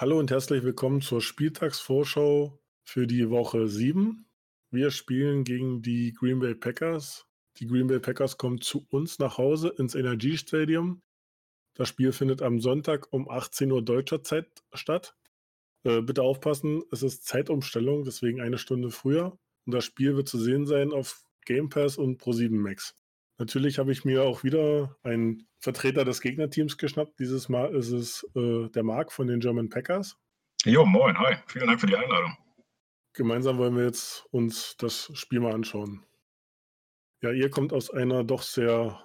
Hallo 0.00 0.16
und 0.16 0.30
herzlich 0.30 0.62
willkommen 0.62 1.00
zur 1.00 1.20
Spieltagsvorschau 1.20 2.56
für 2.84 3.08
die 3.08 3.30
Woche 3.30 3.66
7. 3.66 4.26
Wir 4.70 4.92
spielen 4.92 5.42
gegen 5.42 5.82
die 5.82 6.12
Green 6.12 6.38
Bay 6.38 6.54
Packers. 6.54 7.26
Die 7.56 7.66
Green 7.66 7.88
Bay 7.88 7.98
Packers 7.98 8.38
kommen 8.38 8.60
zu 8.60 8.86
uns 8.90 9.18
nach 9.18 9.38
Hause 9.38 9.74
ins 9.76 9.96
Energy 9.96 10.38
Stadium. 10.38 11.02
Das 11.74 11.88
Spiel 11.88 12.12
findet 12.12 12.42
am 12.42 12.60
Sonntag 12.60 13.12
um 13.12 13.28
18 13.28 13.72
Uhr 13.72 13.82
deutscher 13.82 14.22
Zeit 14.22 14.46
statt. 14.72 15.16
Äh, 15.82 16.00
bitte 16.02 16.22
aufpassen, 16.22 16.84
es 16.92 17.02
ist 17.02 17.26
Zeitumstellung, 17.26 18.04
deswegen 18.04 18.40
eine 18.40 18.58
Stunde 18.58 18.92
früher. 18.92 19.36
Und 19.66 19.74
das 19.74 19.84
Spiel 19.84 20.14
wird 20.14 20.28
zu 20.28 20.38
sehen 20.38 20.64
sein 20.64 20.92
auf 20.92 21.24
Game 21.44 21.70
Pass 21.70 21.98
und 21.98 22.22
Pro7 22.22 22.52
Max. 22.52 22.94
Natürlich 23.38 23.78
habe 23.78 23.92
ich 23.92 24.04
mir 24.04 24.24
auch 24.24 24.42
wieder 24.42 24.96
einen 25.02 25.46
Vertreter 25.60 26.04
des 26.04 26.20
Gegnerteams 26.20 26.76
geschnappt. 26.76 27.18
Dieses 27.20 27.48
Mal 27.48 27.74
ist 27.74 27.92
es 27.92 28.28
äh, 28.34 28.68
der 28.70 28.82
Marc 28.82 29.12
von 29.12 29.28
den 29.28 29.40
German 29.40 29.68
Packers. 29.68 30.16
Jo, 30.64 30.84
moin, 30.84 31.16
hi. 31.18 31.36
Vielen 31.46 31.68
Dank 31.68 31.80
für 31.80 31.86
die 31.86 31.96
Einladung. 31.96 32.36
Gemeinsam 33.12 33.58
wollen 33.58 33.76
wir 33.76 33.84
jetzt 33.84 34.26
uns 34.32 34.76
das 34.76 35.10
Spiel 35.14 35.40
mal 35.40 35.54
anschauen. 35.54 36.04
Ja, 37.22 37.32
ihr 37.32 37.50
kommt 37.50 37.72
aus 37.72 37.90
einer 37.90 38.24
doch 38.24 38.42
sehr 38.42 39.00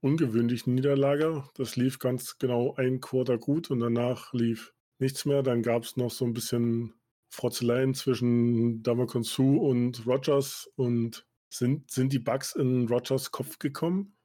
ungewöhnlichen 0.00 0.74
Niederlage. 0.74 1.44
Das 1.54 1.76
lief 1.76 1.98
ganz 1.98 2.38
genau 2.38 2.74
ein 2.76 3.00
Quarter 3.00 3.38
gut 3.38 3.70
und 3.70 3.80
danach 3.80 4.32
lief 4.34 4.74
nichts 4.98 5.24
mehr. 5.24 5.42
Dann 5.42 5.62
gab 5.62 5.84
es 5.84 5.96
noch 5.96 6.10
so 6.10 6.26
ein 6.26 6.34
bisschen 6.34 6.94
Frotzeleien 7.30 7.94
zwischen 7.94 8.82
Damakon 8.82 9.22
Su 9.22 9.56
und 9.56 10.06
Rogers 10.06 10.70
und 10.76 11.26
sind, 11.52 11.90
sind 11.90 12.12
die 12.12 12.18
Bugs 12.18 12.54
in 12.54 12.88
Rogers 12.88 13.30
Kopf 13.30 13.58
gekommen? 13.58 14.16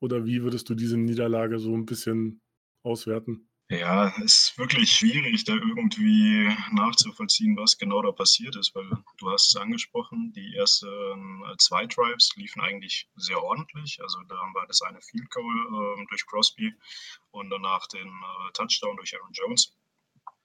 Oder 0.00 0.24
wie 0.24 0.42
würdest 0.42 0.68
du 0.68 0.74
diese 0.74 0.96
Niederlage 0.96 1.58
so 1.58 1.74
ein 1.74 1.86
bisschen 1.86 2.42
auswerten? 2.82 3.48
Ja, 3.68 4.14
es 4.18 4.50
ist 4.50 4.58
wirklich 4.58 4.92
schwierig, 4.92 5.42
da 5.42 5.54
irgendwie 5.54 6.48
nachzuvollziehen, 6.70 7.56
was 7.56 7.76
genau 7.76 8.00
da 8.00 8.12
passiert 8.12 8.54
ist, 8.54 8.72
weil 8.76 8.88
du 9.18 9.30
hast 9.30 9.48
es 9.48 9.60
angesprochen, 9.60 10.32
die 10.36 10.54
ersten 10.54 10.86
äh, 10.86 11.56
zwei 11.58 11.84
Drives 11.86 12.30
liefen 12.36 12.60
eigentlich 12.60 13.08
sehr 13.16 13.42
ordentlich. 13.42 13.98
Also 14.00 14.20
da 14.28 14.36
wir 14.36 14.66
das 14.68 14.82
eine 14.82 15.00
Field 15.02 15.28
Goal 15.30 15.98
äh, 15.98 16.06
durch 16.08 16.24
Crosby 16.26 16.72
und 17.32 17.50
danach 17.50 17.88
den 17.88 18.06
äh, 18.06 18.52
Touchdown 18.52 18.96
durch 18.96 19.16
Aaron 19.16 19.32
Jones. 19.32 19.75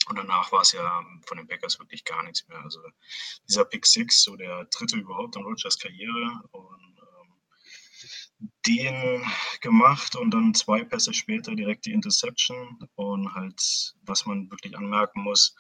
Und 0.07 0.17
danach 0.17 0.51
war 0.51 0.61
es 0.61 0.71
ja 0.71 1.03
von 1.25 1.37
den 1.37 1.47
Packers 1.47 1.79
wirklich 1.79 2.03
gar 2.03 2.23
nichts 2.23 2.47
mehr. 2.47 2.59
Also 2.59 2.81
dieser 3.47 3.65
Pick 3.65 3.85
Six, 3.85 4.23
so 4.23 4.35
der 4.35 4.65
dritte 4.65 4.97
überhaupt 4.97 5.35
in 5.35 5.43
Rogers 5.43 5.77
Karriere 5.77 6.41
und 6.51 6.97
ähm, 6.99 8.49
den 8.65 9.23
gemacht 9.61 10.15
und 10.15 10.31
dann 10.31 10.53
zwei 10.53 10.83
Pässe 10.83 11.13
später 11.13 11.55
direkt 11.55 11.85
die 11.85 11.93
Interception 11.93 12.79
und 12.95 13.33
halt, 13.35 13.93
was 14.03 14.25
man 14.25 14.49
wirklich 14.49 14.75
anmerken 14.77 15.21
muss, 15.21 15.55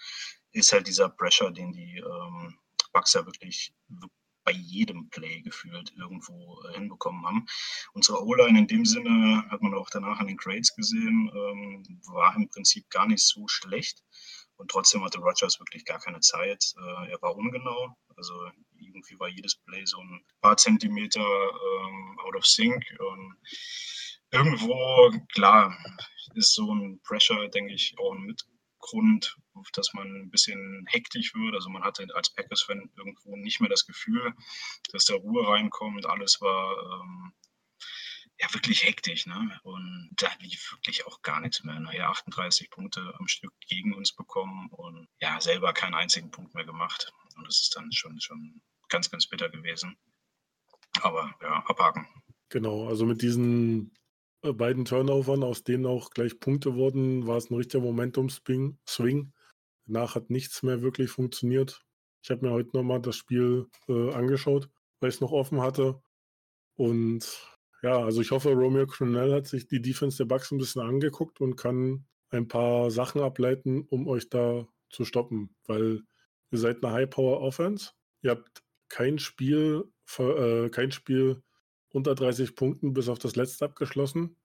ist 0.51 0.73
halt 0.73 0.87
dieser 0.87 1.09
Pressure, 1.09 1.51
den 1.51 1.71
die 1.71 1.97
ähm, 1.97 2.57
Bucks 2.91 3.13
ja 3.13 3.25
wirklich 3.25 3.73
bei 4.43 4.51
jedem 4.51 5.09
Play 5.09 5.41
gefühlt 5.41 5.93
irgendwo 5.97 6.61
äh, 6.63 6.73
hinbekommen 6.73 7.25
haben. 7.25 7.45
Unsere 7.93 8.25
O-Line 8.25 8.59
in 8.59 8.67
dem 8.67 8.85
Sinne, 8.85 9.43
hat 9.49 9.61
man 9.61 9.73
auch 9.73 9.89
danach 9.89 10.19
an 10.19 10.27
den 10.27 10.37
Grades 10.37 10.75
gesehen, 10.75 11.31
ähm, 11.33 12.01
war 12.07 12.35
im 12.35 12.49
Prinzip 12.49 12.89
gar 12.89 13.07
nicht 13.07 13.23
so 13.23 13.47
schlecht. 13.47 14.03
Und 14.57 14.69
trotzdem 14.69 15.03
hatte 15.03 15.19
Rogers 15.19 15.59
wirklich 15.59 15.85
gar 15.85 15.99
keine 15.99 16.19
Zeit. 16.19 16.73
Äh, 16.77 17.11
er 17.11 17.21
war 17.21 17.35
ungenau. 17.35 17.95
Also 18.15 18.33
irgendwie 18.79 19.19
war 19.19 19.27
jedes 19.27 19.55
Play 19.55 19.85
so 19.85 19.99
ein 19.99 20.23
paar 20.41 20.57
Zentimeter 20.57 21.19
ähm, 21.19 22.19
out 22.19 22.35
of 22.35 22.45
sync. 22.45 22.83
Und 22.99 23.37
irgendwo, 24.31 25.11
klar, 25.33 25.75
ist 26.35 26.53
so 26.53 26.73
ein 26.73 26.99
Pressure, 27.03 27.49
denke 27.49 27.73
ich, 27.73 27.95
auch 27.97 28.13
ein 28.13 28.23
Mitgrund, 28.23 29.35
dass 29.73 29.93
man 29.93 30.07
ein 30.07 30.29
bisschen 30.29 30.85
hektisch 30.87 31.33
wird. 31.33 31.55
Also 31.55 31.69
man 31.69 31.83
hatte 31.83 32.07
als 32.13 32.33
Packers-Fan 32.33 32.91
irgendwo 32.97 33.35
nicht 33.35 33.59
mehr 33.61 33.69
das 33.69 33.85
Gefühl, 33.85 34.33
dass 34.91 35.05
da 35.05 35.15
Ruhe 35.15 35.47
reinkommt. 35.47 36.05
Alles 36.05 36.41
war 36.41 37.01
ähm, 37.01 37.33
ja 38.39 38.53
wirklich 38.53 38.83
hektisch. 38.83 39.25
Ne? 39.25 39.59
Und 39.63 40.09
da 40.15 40.29
lief 40.39 40.71
wirklich 40.73 41.05
auch 41.05 41.21
gar 41.21 41.41
nichts 41.41 41.63
mehr. 41.63 41.79
Naja, 41.79 42.09
38 42.09 42.69
Punkte 42.69 43.13
am 43.19 43.27
Stück 43.27 43.53
gegen 43.67 43.93
uns 43.93 44.13
bekommen 44.13 44.69
und 44.71 45.07
ja, 45.19 45.39
selber 45.39 45.73
keinen 45.73 45.95
einzigen 45.95 46.31
Punkt 46.31 46.53
mehr 46.53 46.65
gemacht. 46.65 47.11
Und 47.37 47.47
das 47.47 47.61
ist 47.61 47.75
dann 47.75 47.91
schon, 47.91 48.19
schon 48.19 48.61
ganz, 48.89 49.09
ganz 49.09 49.27
bitter 49.27 49.49
gewesen. 49.49 49.97
Aber 51.01 51.33
ja, 51.41 51.63
abhaken. 51.67 52.07
Genau, 52.49 52.87
also 52.87 53.05
mit 53.05 53.21
diesen 53.21 53.93
äh, 54.43 54.53
beiden 54.53 54.85
Turnovern, 54.85 55.43
aus 55.43 55.63
denen 55.63 55.85
auch 55.85 56.09
gleich 56.09 56.39
Punkte 56.39 56.75
wurden, 56.75 57.27
war 57.27 57.37
es 57.37 57.49
ein 57.49 57.55
richtiger 57.55 57.83
Momentum-Swing. 57.83 59.33
Danach 59.91 60.15
hat 60.15 60.29
nichts 60.29 60.63
mehr 60.63 60.81
wirklich 60.81 61.11
funktioniert. 61.11 61.85
Ich 62.23 62.31
habe 62.31 62.45
mir 62.45 62.53
heute 62.53 62.69
nochmal 62.73 63.01
das 63.01 63.17
Spiel 63.17 63.67
äh, 63.89 64.13
angeschaut, 64.13 64.69
weil 65.01 65.09
ich 65.09 65.15
es 65.15 65.21
noch 65.21 65.33
offen 65.33 65.61
hatte. 65.61 66.01
Und 66.75 67.27
ja, 67.83 67.99
also 67.99 68.21
ich 68.21 68.31
hoffe, 68.31 68.53
Romeo 68.53 68.87
Crennel 68.87 69.33
hat 69.33 69.47
sich 69.47 69.67
die 69.67 69.81
Defense 69.81 70.17
der 70.17 70.25
Bucks 70.25 70.49
ein 70.51 70.59
bisschen 70.59 70.81
angeguckt 70.81 71.41
und 71.41 71.57
kann 71.57 72.05
ein 72.29 72.47
paar 72.47 72.89
Sachen 72.89 73.21
ableiten, 73.21 73.81
um 73.89 74.07
euch 74.07 74.29
da 74.29 74.65
zu 74.89 75.03
stoppen, 75.03 75.53
weil 75.65 76.03
ihr 76.51 76.57
seid 76.57 76.83
eine 76.85 76.93
High-Power-Offense. 76.93 77.91
Ihr 78.21 78.31
habt 78.31 78.63
kein 78.87 79.19
Spiel, 79.19 79.91
äh, 80.19 80.69
kein 80.69 80.91
Spiel 80.91 81.43
unter 81.89 82.15
30 82.15 82.55
Punkten 82.55 82.93
bis 82.93 83.09
auf 83.09 83.19
das 83.19 83.35
letzte 83.35 83.65
abgeschlossen, 83.65 84.37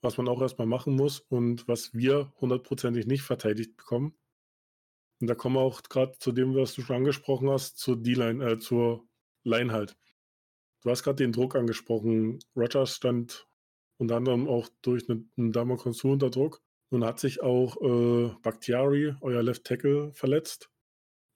was 0.00 0.16
man 0.16 0.26
auch 0.26 0.40
erstmal 0.40 0.66
machen 0.66 0.94
muss 0.94 1.20
und 1.20 1.68
was 1.68 1.92
wir 1.92 2.32
hundertprozentig 2.40 3.06
nicht 3.06 3.22
verteidigt 3.22 3.76
bekommen. 3.76 4.16
Und 5.24 5.28
da 5.28 5.34
kommen 5.34 5.56
wir 5.56 5.62
auch 5.62 5.82
gerade 5.84 6.12
zu 6.18 6.32
dem, 6.32 6.54
was 6.54 6.74
du 6.74 6.82
schon 6.82 6.96
angesprochen 6.96 7.48
hast, 7.48 7.78
zur 7.78 7.96
D-Line, 7.96 8.44
äh, 8.44 8.58
zur 8.58 9.08
Line 9.42 9.72
halt. 9.72 9.96
Du 10.82 10.90
hast 10.90 11.02
gerade 11.02 11.16
den 11.16 11.32
Druck 11.32 11.56
angesprochen. 11.56 12.40
Rogers 12.54 12.96
stand 12.96 13.48
unter 13.96 14.16
anderem 14.16 14.46
auch 14.46 14.68
durch 14.82 15.08
einen, 15.08 15.50
Damakonsur 15.50 16.12
unter 16.12 16.28
Druck. 16.28 16.60
Nun 16.90 17.06
hat 17.06 17.20
sich 17.20 17.42
auch 17.42 17.80
äh, 17.80 18.34
Bakhtiari, 18.42 19.14
euer 19.22 19.42
Left 19.42 19.64
Tackle, 19.64 20.12
verletzt. 20.12 20.68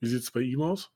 Wie 0.01 0.09
sieht 0.09 0.21
es 0.21 0.33
bei 0.33 0.41
ihm 0.41 0.61
aus? 0.61 0.93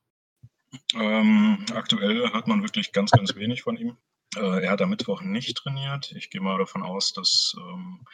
Ähm, 0.93 1.65
aktuell 1.73 2.31
hört 2.31 2.47
man 2.47 2.61
wirklich 2.61 2.91
ganz, 2.91 3.09
ganz 3.09 3.35
wenig 3.35 3.63
von 3.63 3.75
ihm. 3.75 3.97
Äh, 4.35 4.63
er 4.63 4.71
hat 4.71 4.81
am 4.81 4.89
Mittwoch 4.89 5.21
nicht 5.21 5.57
trainiert. 5.57 6.11
Ich 6.13 6.29
gehe 6.29 6.41
mal 6.41 6.57
davon 6.57 6.83
aus, 6.83 7.13
dass 7.13 7.55
ähm, 7.57 8.05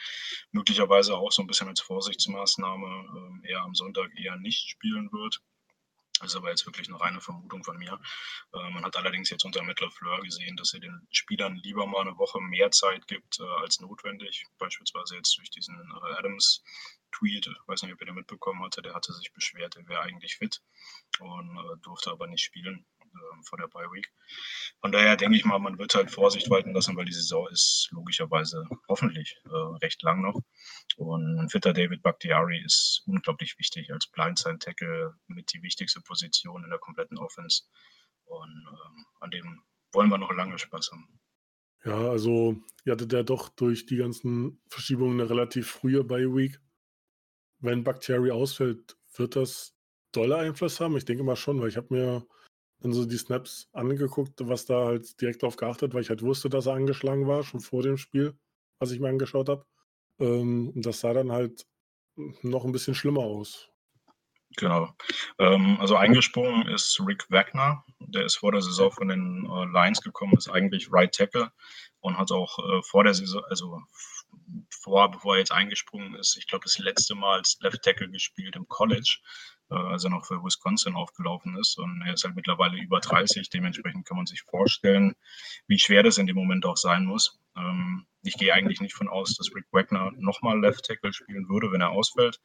möglicherweise 0.52 1.16
auch 1.16 1.32
so 1.32 1.42
ein 1.42 1.46
bisschen 1.46 1.68
als 1.68 1.80
Vorsichtsmaßnahme 1.80 3.40
äh, 3.44 3.52
er 3.52 3.62
am 3.62 3.74
Sonntag 3.74 4.10
eher 4.16 4.36
nicht 4.36 4.68
spielen 4.68 5.10
wird. 5.12 5.40
Das 6.20 6.32
ist 6.32 6.36
aber 6.36 6.50
jetzt 6.50 6.66
wirklich 6.66 6.88
eine 6.88 7.00
reine 7.00 7.20
Vermutung 7.20 7.64
von 7.64 7.78
mir. 7.78 7.98
Äh, 8.52 8.70
man 8.70 8.84
hat 8.84 8.96
allerdings 8.96 9.30
jetzt 9.30 9.44
unter 9.44 9.62
Mittler 9.62 9.90
Fleur 9.90 10.20
gesehen, 10.20 10.56
dass 10.56 10.74
er 10.74 10.80
den 10.80 11.06
Spielern 11.10 11.56
lieber 11.56 11.86
mal 11.86 12.02
eine 12.02 12.18
Woche 12.18 12.40
mehr 12.40 12.70
Zeit 12.70 13.06
gibt 13.06 13.40
äh, 13.40 13.44
als 13.62 13.80
notwendig. 13.80 14.44
Beispielsweise 14.58 15.16
jetzt 15.16 15.38
durch 15.38 15.48
diesen 15.48 15.76
äh, 15.76 16.18
Adams-Tweet, 16.18 17.46
ich 17.46 17.68
weiß 17.68 17.82
nicht, 17.82 17.94
ob 17.94 18.00
ihr 18.02 18.06
den 18.06 18.16
mitbekommen 18.16 18.62
hatte, 18.62 18.82
der 18.82 18.94
hatte 18.94 19.14
sich 19.14 19.32
beschwert, 19.32 19.76
er 19.76 19.88
wäre 19.88 20.02
eigentlich 20.02 20.36
fit 20.36 20.60
und 21.20 21.56
äh, 21.56 21.78
durfte 21.82 22.10
aber 22.10 22.26
nicht 22.26 22.42
spielen 22.42 22.84
äh, 23.12 23.42
vor 23.44 23.58
der 23.58 23.68
Bye 23.68 23.90
Week. 23.92 24.10
Von 24.80 24.92
daher 24.92 25.16
denke 25.16 25.36
ich 25.36 25.44
mal, 25.44 25.58
man 25.58 25.78
wird 25.78 25.94
halt 25.94 26.10
Vorsicht 26.10 26.48
walten 26.50 26.72
lassen, 26.72 26.96
weil 26.96 27.04
die 27.04 27.12
Saison 27.12 27.48
ist 27.48 27.88
logischerweise 27.92 28.64
hoffentlich 28.88 29.36
äh, 29.44 29.76
recht 29.82 30.02
lang 30.02 30.22
noch. 30.22 30.40
Und 30.96 31.38
ein 31.38 31.48
fitter 31.48 31.72
David 31.72 32.02
Bakhtiari 32.02 32.62
ist 32.64 33.02
unglaublich 33.06 33.58
wichtig 33.58 33.92
als 33.92 34.06
Blindside-Tackle 34.08 35.14
mit 35.28 35.52
die 35.52 35.62
wichtigste 35.62 36.00
Position 36.00 36.64
in 36.64 36.70
der 36.70 36.78
kompletten 36.78 37.18
Offense. 37.18 37.64
Und 38.24 38.66
ähm, 38.68 39.06
an 39.20 39.30
dem 39.30 39.62
wollen 39.92 40.08
wir 40.08 40.18
noch 40.18 40.32
lange 40.32 40.58
Spaß 40.58 40.92
haben. 40.92 41.20
Ja, 41.84 42.10
also 42.10 42.62
ihr 42.84 42.92
hattet 42.92 43.12
ja 43.12 43.22
doch 43.22 43.48
durch 43.48 43.86
die 43.86 43.96
ganzen 43.96 44.60
Verschiebungen 44.68 45.20
eine 45.20 45.30
relativ 45.30 45.70
frühe 45.70 46.04
Bye 46.04 46.34
Week. 46.34 46.60
Wenn 47.58 47.84
Bakhtiari 47.84 48.30
ausfällt, 48.30 48.96
wird 49.16 49.36
das 49.36 49.74
dolle 50.12 50.36
Einfluss 50.36 50.80
haben? 50.80 50.96
Ich 50.96 51.04
denke 51.04 51.24
mal 51.24 51.36
schon, 51.36 51.60
weil 51.60 51.68
ich 51.68 51.76
habe 51.76 51.94
mir 51.94 52.26
dann 52.80 52.92
so 52.92 53.04
die 53.04 53.18
Snaps 53.18 53.68
angeguckt, 53.72 54.40
was 54.40 54.66
da 54.66 54.86
halt 54.86 55.20
direkt 55.20 55.42
drauf 55.42 55.56
geachtet, 55.56 55.94
weil 55.94 56.02
ich 56.02 56.08
halt 56.08 56.22
wusste, 56.22 56.48
dass 56.48 56.66
er 56.66 56.74
angeschlagen 56.74 57.26
war, 57.26 57.42
schon 57.42 57.60
vor 57.60 57.82
dem 57.82 57.96
Spiel, 57.96 58.34
was 58.78 58.90
ich 58.90 59.00
mir 59.00 59.08
angeschaut 59.08 59.48
habe. 59.48 59.66
Ähm, 60.18 60.70
und 60.74 60.86
das 60.86 61.00
sah 61.00 61.12
dann 61.12 61.32
halt 61.32 61.66
noch 62.42 62.64
ein 62.64 62.72
bisschen 62.72 62.94
schlimmer 62.94 63.22
aus. 63.22 63.70
Genau. 64.56 64.94
Ähm, 65.38 65.78
also 65.80 65.96
eingesprungen 65.96 66.66
ist 66.68 67.00
Rick 67.06 67.30
Wagner. 67.30 67.84
Der 68.00 68.24
ist 68.24 68.36
vor 68.36 68.52
der 68.52 68.62
Saison 68.62 68.90
von 68.90 69.08
den 69.08 69.44
äh, 69.44 69.64
Lions 69.66 70.00
gekommen, 70.00 70.34
ist 70.36 70.50
eigentlich 70.50 70.88
Right 70.90 71.14
Tackle 71.14 71.52
und 72.00 72.18
hat 72.18 72.32
auch 72.32 72.58
äh, 72.58 72.82
vor 72.82 73.04
der 73.04 73.14
Saison, 73.14 73.44
also 73.48 73.80
vor, 74.70 75.10
bevor 75.10 75.34
er 75.34 75.40
jetzt 75.40 75.52
eingesprungen 75.52 76.14
ist, 76.16 76.36
ich 76.36 76.46
glaube, 76.46 76.64
das 76.64 76.78
letzte 76.78 77.14
Mal 77.14 77.38
als 77.38 77.58
Left 77.60 77.82
Tackle 77.82 78.10
gespielt 78.10 78.56
im 78.56 78.66
College, 78.68 79.18
als 79.74 80.04
er 80.04 80.10
noch 80.10 80.26
für 80.26 80.42
Wisconsin 80.42 80.94
aufgelaufen 80.94 81.56
ist. 81.56 81.78
Und 81.78 82.02
er 82.02 82.14
ist 82.14 82.24
halt 82.24 82.36
mittlerweile 82.36 82.78
über 82.78 83.00
30. 83.00 83.48
Dementsprechend 83.50 84.06
kann 84.06 84.16
man 84.16 84.26
sich 84.26 84.42
vorstellen, 84.42 85.14
wie 85.66 85.78
schwer 85.78 86.02
das 86.02 86.18
in 86.18 86.26
dem 86.26 86.36
Moment 86.36 86.66
auch 86.66 86.76
sein 86.76 87.04
muss. 87.04 87.38
Ähm, 87.56 88.06
ich 88.22 88.34
gehe 88.34 88.52
eigentlich 88.52 88.80
nicht 88.80 88.94
von 88.94 89.08
aus, 89.08 89.34
dass 89.36 89.54
Rick 89.54 89.66
Wagner 89.70 90.10
nochmal 90.16 90.60
Left 90.60 90.84
Tackle 90.84 91.12
spielen 91.12 91.48
würde, 91.48 91.72
wenn 91.72 91.80
er 91.80 91.90
ausfällt. 91.90 92.40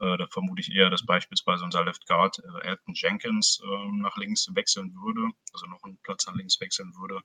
Äh, 0.00 0.16
da 0.16 0.26
vermute 0.26 0.60
ich 0.60 0.72
eher, 0.72 0.90
dass 0.90 1.06
beispielsweise 1.06 1.64
unser 1.64 1.84
Left 1.84 2.06
Guard 2.06 2.38
äh, 2.38 2.68
Elton 2.68 2.94
Jenkins 2.94 3.60
äh, 3.64 3.92
nach 3.92 4.16
links 4.16 4.48
wechseln 4.54 4.94
würde, 4.94 5.32
also 5.52 5.66
noch 5.66 5.82
einen 5.84 5.98
Platz 5.98 6.26
nach 6.26 6.34
links 6.34 6.60
wechseln 6.60 6.92
würde. 6.96 7.20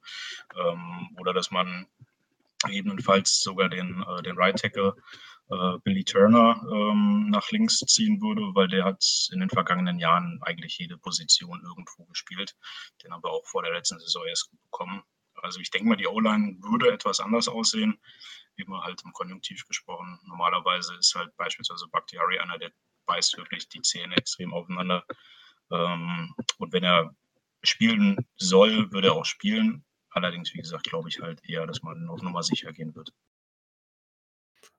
Ähm, 0.55 1.09
oder 1.19 1.33
dass 1.33 1.49
man 1.49 1.87
gegebenenfalls 2.63 3.41
sogar 3.41 3.69
den, 3.69 4.03
äh, 4.07 4.21
den 4.21 4.37
Right 4.37 4.59
Tackle 4.59 4.95
äh, 5.49 5.77
Billy 5.83 6.03
Turner 6.03 6.61
ähm, 6.71 7.29
nach 7.29 7.49
links 7.51 7.79
ziehen 7.79 8.21
würde, 8.21 8.41
weil 8.53 8.67
der 8.67 8.83
hat 8.85 9.03
in 9.31 9.39
den 9.39 9.49
vergangenen 9.49 9.99
Jahren 9.99 10.39
eigentlich 10.43 10.77
jede 10.77 10.97
Position 10.97 11.61
irgendwo 11.63 12.05
gespielt. 12.05 12.55
Den 13.03 13.13
haben 13.13 13.23
wir 13.23 13.31
auch 13.31 13.45
vor 13.45 13.63
der 13.63 13.73
letzten 13.73 13.99
Saison 13.99 14.25
erst 14.27 14.51
bekommen. 14.63 15.03
Also 15.41 15.59
ich 15.59 15.69
denke 15.69 15.87
mal, 15.87 15.95
die 15.95 16.07
O-Line 16.07 16.57
würde 16.61 16.91
etwas 16.91 17.19
anders 17.19 17.47
aussehen, 17.47 17.99
immer 18.55 18.83
halt 18.83 19.01
im 19.05 19.13
Konjunktiv 19.13 19.65
gesprochen. 19.67 20.19
Normalerweise 20.25 20.95
ist 20.95 21.15
halt 21.15 21.35
beispielsweise 21.37 21.87
Bakhtiari 21.89 22.39
einer, 22.39 22.57
der 22.57 22.71
beißt 23.05 23.37
wirklich 23.37 23.69
die 23.69 23.81
Zähne 23.81 24.15
extrem 24.15 24.53
aufeinander. 24.53 25.05
Ähm, 25.71 26.33
und 26.57 26.73
wenn 26.73 26.83
er 26.83 27.15
spielen 27.63 28.17
soll, 28.35 28.91
würde 28.91 29.09
er 29.09 29.13
auch 29.13 29.25
spielen. 29.25 29.85
Allerdings, 30.09 30.53
wie 30.53 30.59
gesagt, 30.59 30.85
glaube 30.85 31.09
ich 31.09 31.19
halt 31.21 31.41
eher, 31.47 31.67
dass 31.67 31.83
man 31.83 32.09
auf 32.09 32.21
Nummer 32.21 32.43
sicher 32.43 32.73
gehen 32.73 32.95
wird. 32.95 33.11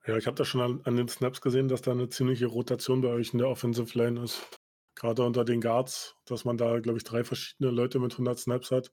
Ja, 0.08 0.16
ich 0.16 0.26
habe 0.26 0.36
das 0.36 0.48
schon 0.48 0.62
an, 0.62 0.80
an, 0.84 0.96
den 0.96 1.06
Snaps 1.06 1.42
gesehen, 1.42 1.68
dass 1.68 1.82
da 1.82 1.90
eine 1.90 2.08
ziemliche 2.08 2.46
Rotation 2.46 3.02
bei 3.02 3.08
euch 3.08 3.34
in 3.34 3.40
der 3.40 3.48
Offensive 3.48 3.96
Line 3.98 4.22
ist. 4.22 4.58
Gerade 4.94 5.22
unter 5.22 5.44
den 5.44 5.60
Guards, 5.60 6.16
dass 6.24 6.46
man 6.46 6.56
da, 6.56 6.80
glaube 6.80 6.96
ich, 6.96 7.04
drei 7.04 7.24
verschiedene 7.24 7.70
Leute 7.70 7.98
mit 7.98 8.12
100 8.12 8.38
Snaps 8.38 8.70
hat. 8.70 8.90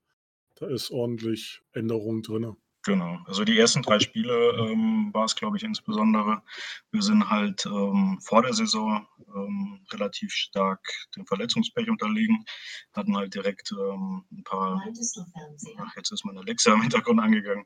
Da 0.55 0.67
ist 0.67 0.91
ordentlich 0.91 1.61
Änderung 1.71 2.21
drin. 2.21 2.57
Genau, 2.83 3.17
also 3.25 3.45
die 3.45 3.57
ersten 3.57 3.81
drei 3.81 3.99
Spiele 3.99 4.57
ähm, 4.59 5.09
war 5.13 5.23
es, 5.23 5.37
glaube 5.37 5.55
ich, 5.55 5.63
insbesondere. 5.63 6.43
Wir 6.91 7.01
sind 7.01 7.29
halt 7.29 7.65
ähm, 7.65 8.19
vor 8.21 8.41
der 8.41 8.53
Saison 8.53 9.07
ähm, 9.33 9.85
relativ 9.93 10.33
stark 10.33 10.81
dem 11.15 11.25
Verletzungspech 11.25 11.89
unterlegen, 11.89 12.43
hatten 12.91 13.15
halt 13.15 13.33
direkt 13.33 13.71
ähm, 13.71 14.25
ein 14.33 14.43
paar. 14.43 14.83
Ach, 14.83 15.95
jetzt 15.95 16.11
ist 16.11 16.25
meine 16.25 16.41
Alexa 16.41 16.73
im 16.73 16.81
Hintergrund 16.81 17.21
angegangen. 17.21 17.63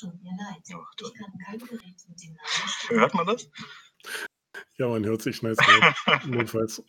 Tut 0.00 0.22
mir 0.22 0.30
leid. 0.30 0.62
Ja, 0.66 0.78
ich 0.98 1.14
kann 1.14 1.32
kein 1.44 1.58
Gerät 1.58 2.08
mit 2.08 2.22
dem 2.22 2.34
Namen 2.34 3.00
Hört 3.00 3.14
man 3.14 3.26
das? 3.26 3.50
Ja, 4.78 4.88
man 4.88 5.04
hört 5.04 5.20
sich 5.20 5.36
schnell 5.36 5.54
notfalls. 6.26 6.82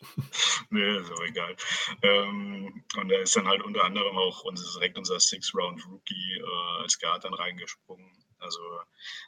nee, 0.70 0.98
ist 0.98 1.12
auch 1.12 1.22
egal. 1.24 1.54
Ähm, 2.02 2.84
und 2.96 3.08
da 3.08 3.18
ist 3.18 3.36
dann 3.36 3.46
halt 3.46 3.62
unter 3.62 3.84
anderem 3.84 4.16
auch 4.16 4.44
unser, 4.44 4.64
direkt 4.78 4.96
unser 4.96 5.20
Six-Round-Rookie 5.20 6.38
äh, 6.38 6.82
als 6.82 6.98
Guard 6.98 7.24
dann 7.24 7.34
reingesprungen. 7.34 8.10
Also 8.38 8.60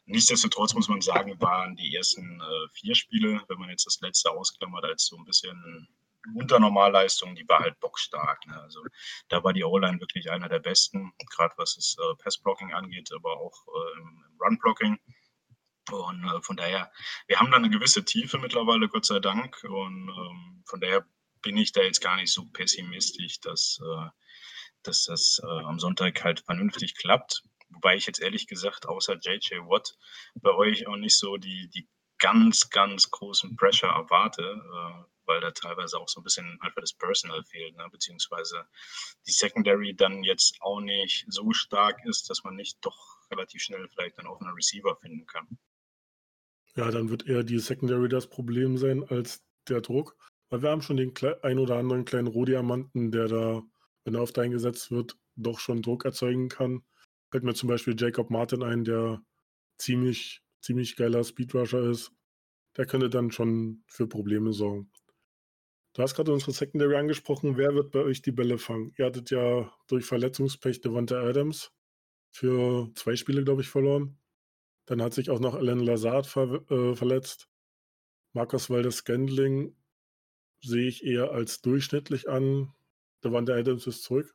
nichtsdestotrotz 0.07 0.75
muss 0.75 0.89
man 0.89 1.01
sagen, 1.01 1.39
waren 1.41 1.77
die 1.77 1.95
ersten 1.95 2.41
äh, 2.41 2.69
vier 2.73 2.95
Spiele, 2.95 3.43
wenn 3.49 3.59
man 3.59 3.69
jetzt 3.69 3.87
das 3.87 4.01
letzte 4.01 4.31
ausklammert, 4.31 4.85
als 4.85 5.07
so 5.07 5.17
ein 5.17 5.25
bisschen 5.25 5.89
unter 6.35 6.59
Normalleistung, 6.59 7.35
die 7.35 7.49
war 7.49 7.61
halt 7.61 7.79
bockstark. 7.81 8.47
Ne? 8.47 8.61
Also 8.61 8.81
da 9.29 9.45
war 9.45 9.53
die 9.53 9.65
O-Line 9.65 10.01
wirklich 10.01 10.31
einer 10.31 10.49
der 10.49 10.61
besten, 10.61 11.13
gerade 11.31 11.55
was 11.57 11.75
das 11.75 11.97
äh, 11.99 12.23
Pass-Blocking 12.23 12.73
angeht, 12.73 13.11
aber 13.15 13.39
auch 13.39 13.67
äh, 13.67 14.01
im 14.01 14.25
Run-Blocking. 14.41 14.99
Und 15.91 16.25
äh, 16.25 16.41
von 16.41 16.57
daher, 16.57 16.91
wir 17.27 17.41
haben 17.41 17.51
da 17.51 17.59
eine 17.59 17.71
gewisse 17.71 18.05
Tiefe 18.05 18.39
mittlerweile, 18.39 18.89
Gott 18.89 19.05
sei 19.05 19.21
Dank. 19.21 19.63
Und 19.65 20.09
ähm, 20.09 20.63
von 20.67 20.81
daher 20.81 21.07
bin 21.43 21.57
ich 21.57 21.73
da 21.73 21.83
jetzt 21.83 22.01
gar 22.01 22.17
nicht 22.17 22.33
so 22.33 22.47
pessimistisch, 22.47 23.41
dass, 23.41 23.81
äh, 23.83 24.09
dass 24.83 25.05
das 25.05 25.41
äh, 25.43 25.47
am 25.47 25.79
Sonntag 25.79 26.25
halt 26.25 26.41
vernünftig 26.41 26.97
klappt. 26.97 27.43
Wobei 27.69 27.97
ich 27.97 28.07
jetzt 28.07 28.21
ehrlich 28.21 28.47
gesagt, 28.47 28.87
außer 28.87 29.19
JJ 29.21 29.57
Watt, 29.67 29.97
bei 30.37 30.53
euch 30.53 30.87
auch 30.87 30.97
nicht 30.97 31.19
so 31.19 31.37
die, 31.37 31.69
die 31.69 31.89
ganz, 32.19 32.71
ganz 32.71 33.11
großen 33.11 33.57
Pressure 33.57 33.91
erwarte, 33.91 34.43
äh, 34.43 35.14
weil 35.27 35.41
da 35.41 35.51
teilweise 35.51 35.99
auch 35.99 36.09
so 36.09 36.21
ein 36.21 36.25
bisschen 36.25 36.59
einfach 36.61 36.81
das 36.81 36.93
Personal 36.93 37.45
fehlt, 37.45 37.77
ne? 37.77 37.87
beziehungsweise 37.91 38.67
die 39.27 39.33
Secondary 39.33 39.95
dann 39.95 40.23
jetzt 40.23 40.61
auch 40.61 40.81
nicht 40.81 41.27
so 41.29 41.53
stark 41.53 42.05
ist, 42.05 42.31
dass 42.31 42.45
man 42.45 42.57
nicht 42.57 42.79
doch 42.83 43.19
relativ 43.31 43.63
schnell 43.63 43.89
vielleicht 43.89 44.19
dann 44.19 44.27
auch 44.27 44.41
einen 44.41 44.55
Receiver 44.55 44.97
finden 44.97 45.27
kann. 45.27 45.59
Ja, 46.77 46.91
dann 46.91 47.09
wird 47.09 47.27
eher 47.27 47.45
die 47.45 47.59
Secondary 47.59 48.09
das 48.09 48.29
Problem 48.29 48.77
sein 48.77 49.05
als 49.05 49.45
der 49.69 49.81
Druck. 49.81 50.17
Weil 50.51 50.63
wir 50.63 50.71
haben 50.71 50.83
schon 50.83 50.97
den 50.97 51.13
ein 51.43 51.59
oder 51.59 51.77
anderen 51.77 52.05
kleinen 52.05 52.29
Rohdiamanten, 52.29 53.11
der 53.11 53.29
da, 53.29 53.63
wenn 54.05 54.15
er 54.15 54.23
oft 54.23 54.39
eingesetzt 54.39 54.91
wird, 54.91 55.17
doch 55.37 55.59
schon 55.59 55.83
Druck 55.83 56.05
erzeugen 56.05 56.49
kann. 56.49 56.85
Fällt 57.31 57.45
mir 57.45 57.55
zum 57.55 57.69
Beispiel 57.69 57.97
Jacob 57.99 58.31
Martin 58.31 58.63
ein, 58.63 58.85
der 58.85 59.21
ziemlich, 59.79 60.43
ziemlich 60.61 60.97
geiler 60.97 61.25
Speedrusher 61.25 61.91
ist. 61.91 62.13
Der 62.77 62.87
könnte 62.87 63.09
dann 63.09 63.31
schon 63.31 63.83
für 63.89 64.07
Probleme 64.07 64.53
sorgen. 64.53 64.91
Du 65.95 66.03
hast 66.03 66.17
gerade 66.17 66.33
unsere 66.33 66.53
Secondary 66.53 66.97
angesprochen. 66.97 67.57
Wer 67.57 67.75
wird 67.75 67.93
bei 67.93 68.01
euch 68.01 68.21
die 68.21 68.33
Bälle 68.33 68.59
fangen? 68.59 68.93
Ihr 68.99 69.07
hattet 69.07 69.31
ja 69.31 69.73
durch 69.87 70.05
Verletzungspech 70.05 70.81
Devonta 70.81 71.21
Adams 71.21 71.73
für 72.33 72.91
zwei 72.97 73.15
Spiele, 73.15 73.45
glaube 73.45 73.63
ich, 73.63 73.69
verloren. 73.69 74.19
Dann 74.87 75.01
hat 75.01 75.15
sich 75.15 75.31
auch 75.31 75.39
noch 75.39 75.55
Alan 75.55 75.79
Lazard 75.79 76.27
ver 76.27 76.69
äh, 76.69 76.97
verletzt. 76.97 77.49
Marcus 78.33 78.71
Waldes 78.71 78.97
Scandling 78.97 79.77
sehe 80.61 80.89
ich 80.89 81.05
eher 81.05 81.31
als 81.31 81.63
durchschnittlich 81.63 82.29
an. 82.29 82.75
Der 83.23 83.33
Adams 83.33 83.87
ist 83.87 84.03
zurück. 84.03 84.35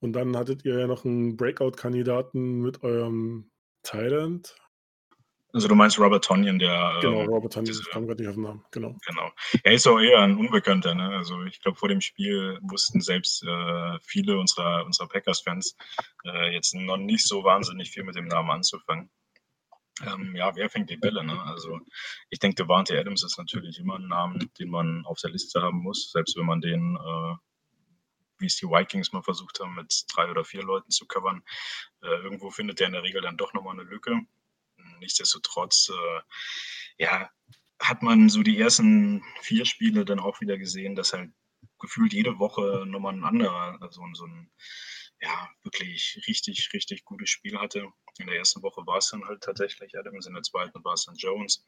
Und 0.00 0.12
dann 0.12 0.36
hattet 0.36 0.64
ihr 0.64 0.78
ja 0.78 0.86
noch 0.88 1.04
einen 1.04 1.36
Breakout-Kandidaten 1.36 2.60
mit 2.60 2.82
eurem 2.82 3.50
Thailand. 3.82 4.56
Also 5.56 5.68
du 5.68 5.74
meinst 5.74 5.98
Robert 5.98 6.22
Tonyan, 6.22 6.58
der. 6.58 6.98
Genau, 7.00 7.22
ähm, 7.22 7.28
Robert 7.30 7.54
Tonyan, 7.54 7.74
ich 7.80 7.88
kam 7.88 8.06
gerade 8.06 8.20
nicht 8.20 8.28
auf 8.28 8.34
den 8.34 8.42
Namen. 8.42 8.64
Genau. 8.72 8.94
genau. 9.06 9.32
Er 9.62 9.72
ist 9.72 9.86
auch 9.86 9.98
eher 9.98 10.20
ein 10.20 10.36
Unbekannter. 10.36 10.94
Ne? 10.94 11.08
Also 11.16 11.44
ich 11.44 11.62
glaube, 11.62 11.78
vor 11.78 11.88
dem 11.88 12.02
Spiel 12.02 12.58
wussten 12.60 13.00
selbst 13.00 13.42
äh, 13.42 13.98
viele 14.02 14.38
unserer, 14.38 14.84
unserer 14.84 15.08
Packers-Fans 15.08 15.74
äh, 16.26 16.52
jetzt 16.52 16.74
noch 16.74 16.98
nicht 16.98 17.26
so 17.26 17.42
wahnsinnig 17.42 17.90
viel 17.90 18.04
mit 18.04 18.16
dem 18.16 18.26
Namen 18.26 18.50
anzufangen. 18.50 19.08
Ähm, 20.04 20.36
ja, 20.36 20.54
wer 20.54 20.68
fängt 20.68 20.90
die 20.90 20.98
Bälle? 20.98 21.24
Ne? 21.24 21.42
Also 21.44 21.80
ich 22.28 22.38
denke, 22.38 22.56
Devante 22.56 23.00
Adams 23.00 23.24
ist 23.24 23.38
natürlich 23.38 23.78
immer 23.78 23.94
ein 23.94 24.08
Name, 24.08 24.38
den 24.58 24.68
man 24.68 25.06
auf 25.06 25.20
der 25.20 25.30
Liste 25.30 25.62
haben 25.62 25.78
muss, 25.78 26.12
selbst 26.12 26.36
wenn 26.36 26.44
man 26.44 26.60
den, 26.60 26.96
äh, 26.96 27.34
wie 28.40 28.46
es 28.46 28.56
die 28.56 28.66
Vikings 28.66 29.12
mal 29.12 29.22
versucht 29.22 29.58
haben, 29.60 29.74
mit 29.74 30.04
drei 30.14 30.30
oder 30.30 30.44
vier 30.44 30.64
Leuten 30.64 30.90
zu 30.90 31.06
covern. 31.06 31.42
Äh, 32.02 32.08
irgendwo 32.08 32.50
findet 32.50 32.78
er 32.82 32.88
in 32.88 32.92
der 32.92 33.04
Regel 33.04 33.22
dann 33.22 33.38
doch 33.38 33.54
nochmal 33.54 33.80
eine 33.80 33.88
Lücke. 33.88 34.20
Nichtsdestotrotz, 34.98 35.90
äh, 35.90 36.20
ja, 36.98 37.30
hat 37.80 38.02
man 38.02 38.28
so 38.28 38.42
die 38.42 38.58
ersten 38.58 39.22
vier 39.42 39.66
Spiele 39.66 40.04
dann 40.04 40.20
auch 40.20 40.40
wieder 40.40 40.58
gesehen, 40.58 40.94
dass 40.94 41.12
halt 41.12 41.30
gefühlt 41.78 42.12
jede 42.12 42.38
Woche 42.38 42.84
nochmal 42.86 43.14
ein 43.14 43.24
anderer, 43.24 43.78
also 43.80 44.02
so 44.14 44.26
ein 44.26 44.50
ja, 45.20 45.48
wirklich 45.62 46.22
richtig, 46.26 46.70
richtig 46.72 47.04
gutes 47.04 47.30
Spiel 47.30 47.58
hatte. 47.58 47.88
In 48.18 48.26
der 48.26 48.36
ersten 48.36 48.62
Woche 48.62 48.86
war 48.86 48.98
es 48.98 49.10
dann 49.10 49.24
halt 49.24 49.42
tatsächlich 49.42 49.96
Adams, 49.98 50.26
in 50.26 50.34
der 50.34 50.42
zweiten 50.42 50.82
war 50.84 50.94
es 50.94 51.04
dann 51.04 51.16
Jones. 51.16 51.66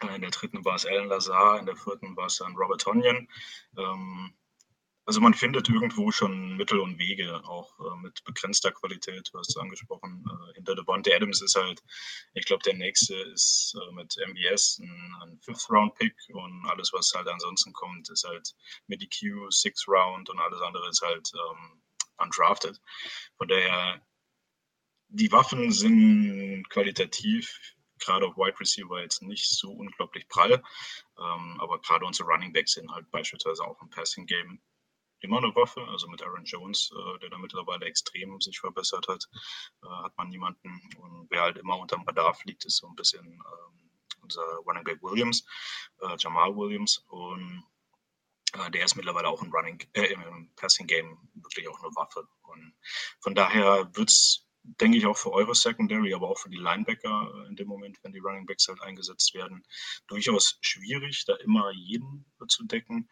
Äh, 0.00 0.16
in 0.16 0.22
der 0.22 0.30
dritten 0.30 0.64
war 0.64 0.74
es 0.74 0.86
Alan 0.86 1.08
Lazar, 1.08 1.58
in 1.58 1.66
der 1.66 1.76
vierten 1.76 2.16
war 2.16 2.26
es 2.26 2.38
dann 2.38 2.56
Robert 2.56 2.80
Tonyan. 2.80 3.28
Ähm, 3.76 4.37
also 5.08 5.22
man 5.22 5.32
findet 5.32 5.70
irgendwo 5.70 6.10
schon 6.10 6.58
Mittel 6.58 6.78
und 6.80 6.98
Wege, 6.98 7.42
auch 7.44 7.72
äh, 7.80 7.96
mit 8.02 8.22
begrenzter 8.24 8.72
Qualität, 8.72 9.30
du 9.32 9.38
hast 9.38 9.48
es 9.48 9.56
angesprochen. 9.56 10.22
Äh, 10.28 10.54
hinter 10.56 10.74
Devontae 10.74 11.14
Adams 11.14 11.40
ist 11.40 11.54
halt, 11.54 11.82
ich 12.34 12.44
glaube, 12.44 12.62
der 12.62 12.74
nächste 12.74 13.14
ist 13.14 13.74
äh, 13.74 13.94
mit 13.94 14.14
MBS 14.18 14.80
ein, 14.80 15.16
ein 15.22 15.40
Fifth-Round-Pick 15.40 16.14
und 16.34 16.66
alles, 16.66 16.92
was 16.92 17.10
halt 17.16 17.26
ansonsten 17.26 17.72
kommt, 17.72 18.10
ist 18.10 18.24
halt 18.24 18.54
mit 18.86 19.02
EQ, 19.02 19.50
Six-Round 19.50 20.28
und 20.28 20.38
alles 20.40 20.60
andere 20.60 20.86
ist 20.90 21.00
halt 21.00 21.32
ähm, 21.32 21.80
undrafted. 22.18 22.78
Von 23.38 23.48
daher, 23.48 24.02
die 25.08 25.32
Waffen 25.32 25.72
sind 25.72 26.68
qualitativ, 26.68 27.58
gerade 27.98 28.26
auf 28.26 28.36
Wide 28.36 28.60
Receiver 28.60 29.00
jetzt 29.00 29.22
nicht 29.22 29.48
so 29.48 29.70
unglaublich 29.72 30.28
prall. 30.28 30.62
Ähm, 31.18 31.60
aber 31.60 31.80
gerade 31.80 32.04
unsere 32.04 32.28
Running 32.28 32.52
Backs 32.52 32.72
sind 32.72 32.92
halt 32.92 33.10
beispielsweise 33.10 33.64
auch 33.64 33.80
im 33.80 33.88
Passing 33.88 34.26
Game 34.26 34.60
immer 35.20 35.38
eine 35.38 35.54
Waffe. 35.54 35.86
Also 35.88 36.08
mit 36.08 36.22
Aaron 36.22 36.44
Jones, 36.44 36.90
äh, 36.92 37.18
der 37.20 37.30
da 37.30 37.38
mittlerweile 37.38 37.86
extrem 37.86 38.40
sich 38.40 38.60
verbessert 38.60 39.08
hat, 39.08 39.28
äh, 39.82 39.86
hat 39.86 40.16
man 40.16 40.28
niemanden. 40.28 40.80
Und 40.98 41.26
wer 41.30 41.42
halt 41.42 41.58
immer 41.58 41.78
unter 41.78 41.96
dem 41.96 42.04
Radar 42.04 42.34
fliegt, 42.34 42.64
ist 42.64 42.78
so 42.78 42.88
ein 42.88 42.94
bisschen 42.94 43.24
ähm, 43.24 43.90
unser 44.22 44.42
Running 44.66 44.84
Back 44.84 45.02
Williams, 45.02 45.44
äh, 46.00 46.16
Jamal 46.18 46.54
Williams. 46.56 47.04
Und 47.08 47.64
äh, 48.54 48.70
der 48.70 48.84
ist 48.84 48.96
mittlerweile 48.96 49.28
auch 49.28 49.42
im 49.42 49.52
Running, 49.52 49.82
äh, 49.94 50.12
im 50.12 50.50
Passing 50.56 50.86
Game 50.86 51.18
wirklich 51.34 51.68
auch 51.68 51.82
eine 51.82 51.94
Waffe. 51.94 52.26
Und 52.42 52.74
von 53.20 53.34
daher 53.34 53.90
wird 53.94 54.10
es 54.10 54.48
denke 54.80 54.98
ich, 54.98 55.06
auch 55.06 55.16
für 55.16 55.32
eure 55.32 55.54
Secondary, 55.54 56.12
aber 56.14 56.28
auch 56.28 56.38
für 56.38 56.50
die 56.50 56.58
Linebacker 56.58 57.32
äh, 57.34 57.48
in 57.48 57.56
dem 57.56 57.68
Moment, 57.68 57.98
wenn 58.02 58.12
die 58.12 58.18
Running 58.18 58.46
Backs 58.46 58.68
halt 58.68 58.82
eingesetzt 58.82 59.34
werden, 59.34 59.64
durchaus 60.06 60.58
schwierig, 60.60 61.24
da 61.26 61.34
immer 61.36 61.70
jeden 61.72 62.26
zu 62.48 62.64
decken, 62.64 63.08